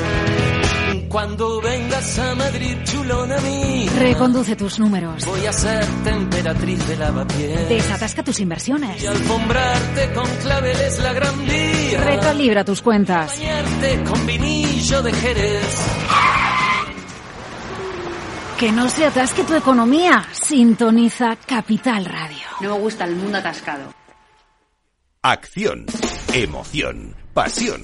Cuando 1.11 1.59
vengas 1.59 2.17
a 2.19 2.35
Madrid, 2.35 2.77
chulona 2.85 3.37
mí. 3.41 3.85
Reconduce 3.99 4.55
tus 4.55 4.79
números. 4.79 5.25
Voy 5.25 5.45
a 5.45 5.51
ser 5.51 5.85
temperatriz 6.05 6.87
de 6.87 6.95
lavapiés. 6.95 7.67
Desatasca 7.67 8.23
tus 8.23 8.39
inversiones. 8.39 9.03
Y 9.03 9.07
alfombrarte 9.07 10.13
con 10.13 10.25
claveles 10.37 10.99
la 10.99 11.11
gran 11.11 11.45
vía. 11.45 12.01
Recalibra 12.05 12.63
tus 12.63 12.81
cuentas. 12.81 13.37
Bañarte 13.37 14.03
con 14.05 14.25
vinillo 14.25 15.01
de 15.01 15.11
Jerez. 15.11 15.87
Que 18.57 18.71
no 18.71 18.89
se 18.89 19.05
atasque 19.05 19.43
tu 19.43 19.53
economía. 19.53 20.25
Sintoniza 20.31 21.35
Capital 21.45 22.05
Radio. 22.05 22.47
No 22.61 22.75
me 22.75 22.79
gusta 22.79 23.03
el 23.03 23.17
mundo 23.17 23.37
atascado. 23.37 23.93
Acción, 25.23 25.87
emoción, 26.33 27.17
pasión. 27.33 27.81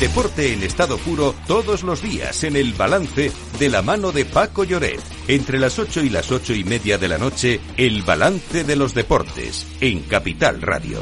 Deporte 0.00 0.52
en 0.52 0.62
estado 0.62 0.98
puro 0.98 1.34
todos 1.46 1.82
los 1.82 2.02
días 2.02 2.44
en 2.44 2.54
el 2.54 2.74
balance 2.74 3.32
de 3.58 3.68
la 3.70 3.80
mano 3.80 4.12
de 4.12 4.26
Paco 4.26 4.62
Lloret. 4.62 5.00
Entre 5.26 5.58
las 5.58 5.78
8 5.78 6.02
y 6.04 6.10
las 6.10 6.30
ocho 6.30 6.52
y 6.52 6.64
media 6.64 6.98
de 6.98 7.08
la 7.08 7.16
noche, 7.16 7.60
el 7.78 8.02
balance 8.02 8.64
de 8.64 8.76
los 8.76 8.92
deportes 8.92 9.66
en 9.80 10.02
Capital 10.02 10.60
Radio. 10.60 11.00